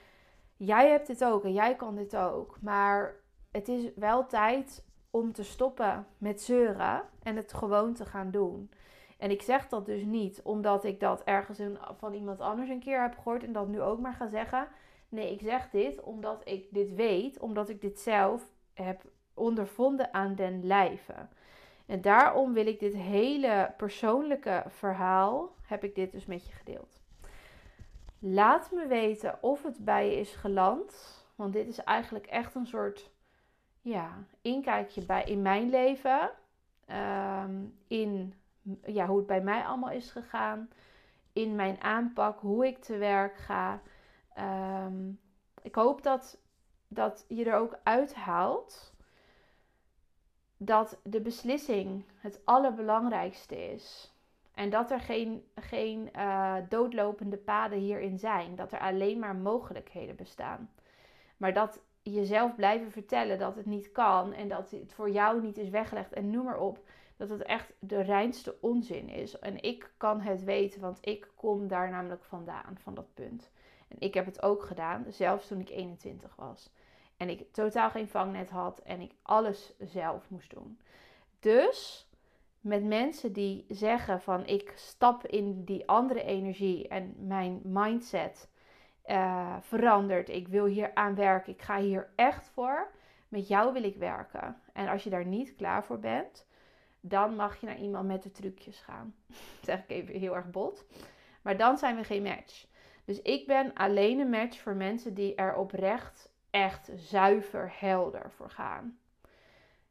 jij 0.58 0.90
hebt 0.90 1.08
dit 1.08 1.24
ook 1.24 1.44
en 1.44 1.54
jij 1.54 1.76
kan 1.76 1.96
dit 1.96 2.16
ook. 2.16 2.58
Maar 2.62 3.16
het 3.52 3.68
is 3.68 3.94
wel 3.96 4.26
tijd 4.26 4.86
om 5.10 5.34
te 5.34 5.44
stoppen 5.44 6.08
met 6.18 6.42
zeuren 6.42 7.04
en 7.24 7.36
het 7.36 7.54
gewoon 7.54 7.94
te 7.94 8.06
gaan 8.06 8.32
doen. 8.32 8.72
En 9.24 9.32
ik 9.32 9.42
zeg 9.42 9.68
dat 9.68 9.86
dus 9.86 10.04
niet 10.04 10.42
omdat 10.42 10.84
ik 10.84 11.00
dat 11.00 11.24
ergens 11.24 11.60
van 11.98 12.14
iemand 12.14 12.40
anders 12.40 12.70
een 12.70 12.80
keer 12.80 13.02
heb 13.02 13.18
gehoord 13.18 13.44
en 13.44 13.54
dat 13.54 13.68
nu 13.68 13.82
ook 13.82 14.00
maar 14.00 14.14
ga 14.14 14.28
zeggen. 14.28 14.68
Nee, 15.10 15.32
ik 15.32 15.42
zeg 15.42 15.70
dit 15.70 16.02
omdat 16.02 16.42
ik 16.44 16.68
dit 16.72 16.96
weet, 16.96 17.40
omdat 17.40 17.70
ik 17.70 17.82
dit 17.82 18.00
zelf 18.00 18.44
heb 18.74 19.02
ondervonden 19.34 20.14
aan 20.14 20.36
den 20.36 20.66
lijve. 20.66 21.14
En 21.86 22.02
daarom 22.02 22.54
wil 22.54 22.68
ik 22.68 22.80
dit 22.80 22.96
hele 22.96 23.74
persoonlijke 23.78 24.64
verhaal, 24.68 25.56
heb 25.62 25.84
ik 25.84 25.96
dit 25.96 26.12
dus 26.12 26.26
met 26.26 26.46
je 26.46 26.54
gedeeld. 26.54 27.02
Laat 28.20 28.72
me 28.72 28.88
weten 28.88 29.38
of 29.42 29.64
het 29.64 29.86
bij 29.86 30.10
je 30.10 30.20
is 30.20 30.36
geland. 30.36 30.96
Want 31.36 31.54
dit 31.54 31.68
is 31.68 31.84
eigenlijk 31.84 32.26
echt 32.26 32.56
een 32.56 32.68
soort 32.68 33.12
ja, 33.82 34.24
inkijkje 34.42 35.06
bij, 35.06 35.24
in 35.24 35.42
mijn 35.42 35.70
leven. 35.70 36.32
Ehm, 36.86 37.66
in 37.88 38.34
ja, 38.86 39.08
hoe 39.08 39.18
het 39.18 39.28
bij 39.28 39.42
mij 39.42 39.64
allemaal 39.64 39.92
is 39.92 40.12
gegaan. 40.12 40.70
In 41.34 41.56
mijn 41.56 41.82
aanpak, 41.82 42.40
hoe 42.40 42.68
ik 42.68 42.78
te 42.84 42.98
werk 42.98 43.38
ga. 43.38 43.82
Ehm, 44.34 45.12
ik 45.62 45.76
hoop 45.76 46.04
dat, 46.04 46.42
dat 46.88 47.26
je 47.28 47.46
er 47.46 47.56
ook 47.56 47.80
uithaalt 47.84 48.94
dat 50.58 51.00
de 51.04 51.22
beslissing 51.22 52.06
het 52.16 52.42
allerbelangrijkste 52.44 53.72
is. 53.72 54.14
En 54.54 54.70
dat 54.70 54.92
er 54.92 55.00
geen, 55.00 55.46
geen 55.56 56.10
uh, 56.16 56.56
doodlopende 56.70 57.38
paden 57.38 57.80
hierin 57.80 58.20
zijn. 58.20 58.56
Dat 58.56 58.72
er 58.72 58.80
alleen 58.80 59.20
maar 59.20 59.36
mogelijkheden 59.36 60.16
bestaan. 60.16 60.70
Maar 61.38 61.54
dat 61.54 61.82
jezelf 62.02 62.56
blijven 62.56 62.92
vertellen 62.92 63.40
dat 63.40 63.56
het 63.56 63.66
niet 63.66 63.92
kan 63.92 64.34
en 64.34 64.48
dat 64.48 64.72
het 64.72 64.94
voor 64.94 65.10
jou 65.10 65.42
niet 65.42 65.58
is 65.58 65.70
weggelegd 65.70 66.14
en 66.14 66.30
noem 66.30 66.46
maar 66.46 66.60
op. 66.60 66.80
Dat 67.18 67.30
het 67.30 67.44
echt 67.44 67.74
de 67.80 68.02
reinste 68.02 68.56
onzin 68.62 69.10
is. 69.10 69.40
En 69.40 69.64
ik 69.64 69.92
kan 69.98 70.22
het 70.22 70.44
weten, 70.44 70.82
want 70.82 70.98
ik 71.02 71.32
kom 71.36 71.68
daar 71.68 71.90
namelijk 71.90 72.24
vandaan, 72.24 72.78
van 72.78 72.94
dat 72.94 73.14
punt. 73.14 73.52
En 73.88 73.96
ik 74.00 74.14
heb 74.14 74.26
het 74.26 74.42
ook 74.42 74.64
gedaan, 74.64 75.06
zelfs 75.10 75.48
toen 75.48 75.60
ik 75.60 75.70
21 75.70 76.36
was. 76.36 76.72
En 77.18 77.30
ik 77.30 77.54
totaal 77.54 77.90
geen 77.90 78.08
vangnet 78.08 78.50
had 78.50 78.80
en 78.80 79.02
ik 79.02 79.12
alles 79.22 79.74
zelf 79.80 80.30
moest 80.30 80.50
doen. 80.50 80.80
Dus 81.40 82.10
met 82.62 82.84
mensen 82.84 83.34
die 83.34 83.66
zeggen 83.70 84.22
van 84.22 84.46
ik 84.46 84.74
stap 84.76 85.26
in 85.28 85.64
die 85.64 85.88
andere 85.88 86.24
energie 86.24 86.88
en 86.88 87.16
mijn 87.18 87.60
mindset 87.64 88.50
uh, 89.06 89.56
verandert. 89.62 90.30
Ik 90.30 90.48
wil 90.48 90.66
hier 90.66 90.92
aan 90.94 91.16
werken. 91.16 91.54
Ik 91.54 91.62
ga 91.62 91.80
hier 91.80 92.10
echt 92.16 92.48
voor. 92.48 92.92
Met 93.28 93.48
jou 93.48 93.74
wil 93.74 93.84
ik 93.84 93.96
werken. 93.96 94.62
En 94.74 94.88
als 94.88 95.04
je 95.04 95.10
daar 95.10 95.26
niet 95.26 95.56
klaar 95.56 95.86
voor 95.86 96.00
bent, 96.00 96.46
dan 97.06 97.36
mag 97.36 97.60
je 97.60 97.66
naar 97.66 97.80
iemand 97.80 98.08
met 98.08 98.24
de 98.24 98.32
trucjes 98.32 98.80
gaan. 98.80 99.16
dat 99.28 99.38
zeg 99.70 99.80
ik 99.80 99.90
even 99.90 100.20
heel 100.20 100.36
erg 100.36 100.50
bot. 100.50 100.86
Maar 101.42 101.58
dan 101.58 101.78
zijn 101.78 101.96
we 101.96 102.04
geen 102.04 102.24
match. 102.24 102.66
Dus 103.06 103.22
ik 103.22 103.48
ben 103.48 103.74
alleen 103.74 104.20
een 104.20 104.30
match 104.30 104.60
voor 104.60 104.76
mensen 104.76 105.14
die 105.14 105.36
er 105.36 105.56
oprecht 105.56 106.30
echt 106.50 106.92
zuiver 106.96 107.74
helder 107.80 108.32
voor 108.32 108.50
gaan. 108.50 108.98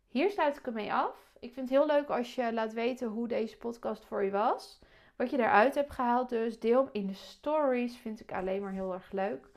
Hier 0.09 0.31
sluit 0.31 0.57
ik 0.57 0.67
ermee 0.67 0.93
af. 0.93 1.33
Ik 1.41 1.53
vind 1.53 1.69
het 1.69 1.79
heel 1.79 1.87
leuk 1.87 2.09
als 2.09 2.35
je 2.35 2.53
laat 2.53 2.73
weten 2.73 3.09
hoe 3.09 3.29
deze 3.29 3.57
podcast 3.57 4.05
voor 4.05 4.23
je 4.23 4.31
was. 4.31 4.81
Wat 5.17 5.31
je 5.31 5.39
eruit 5.39 5.75
hebt 5.75 5.93
gehaald 5.93 6.29
dus. 6.29 6.59
Deel 6.59 6.83
hem 6.83 6.89
in 6.93 7.07
de 7.07 7.15
stories. 7.15 7.97
Vind 7.97 8.21
ik 8.21 8.33
alleen 8.33 8.63
maar 8.63 8.73
heel 8.73 8.93
erg 8.93 9.13
leuk. 9.13 9.51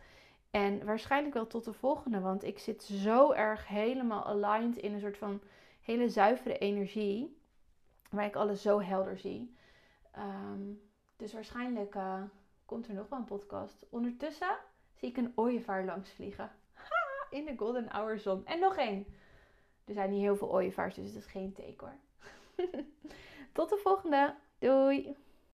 En 0.51 0.85
waarschijnlijk 0.85 1.33
wel 1.33 1.47
tot 1.47 1.65
de 1.65 1.73
volgende. 1.73 2.19
Want 2.19 2.43
ik 2.43 2.59
zit 2.59 2.83
zo 2.83 3.31
erg 3.31 3.67
helemaal 3.67 4.25
aligned 4.25 4.77
in 4.77 4.93
een 4.93 4.99
soort 4.99 5.17
van 5.17 5.41
hele 5.81 6.09
zuivere 6.09 6.57
energie. 6.57 7.34
Waar 8.15 8.25
ik 8.25 8.35
alles 8.35 8.61
zo 8.61 8.81
helder 8.81 9.17
zie. 9.17 9.55
Ehm, 10.11 10.61
dus 11.15 11.33
waarschijnlijk 11.33 11.95
uh, 11.95 12.23
komt 12.65 12.87
er 12.87 12.93
nog 12.93 13.09
wel 13.09 13.19
een 13.19 13.25
podcast. 13.25 13.85
Ondertussen 13.89 14.57
zie 14.93 15.09
ik 15.09 15.17
een 15.17 15.31
ooievaar 15.35 15.85
langs 15.85 16.09
vliegen 16.11 16.51
in 17.35 17.45
de 17.45 17.53
golden 17.57 17.89
hour 17.89 18.19
zon. 18.19 18.45
En 18.45 18.59
nog 18.59 18.77
één. 18.77 19.05
Er 19.85 19.93
zijn 19.93 20.09
niet 20.09 20.21
heel 20.21 20.35
veel 20.35 20.51
ooievaars, 20.51 20.95
dus 20.95 21.07
het 21.07 21.15
is 21.15 21.25
geen 21.25 21.53
teken 21.53 21.87
hoor. 21.87 21.97
Tot 23.51 23.69
de 23.69 23.77
volgende. 23.77 24.35
Doei! 24.59 25.15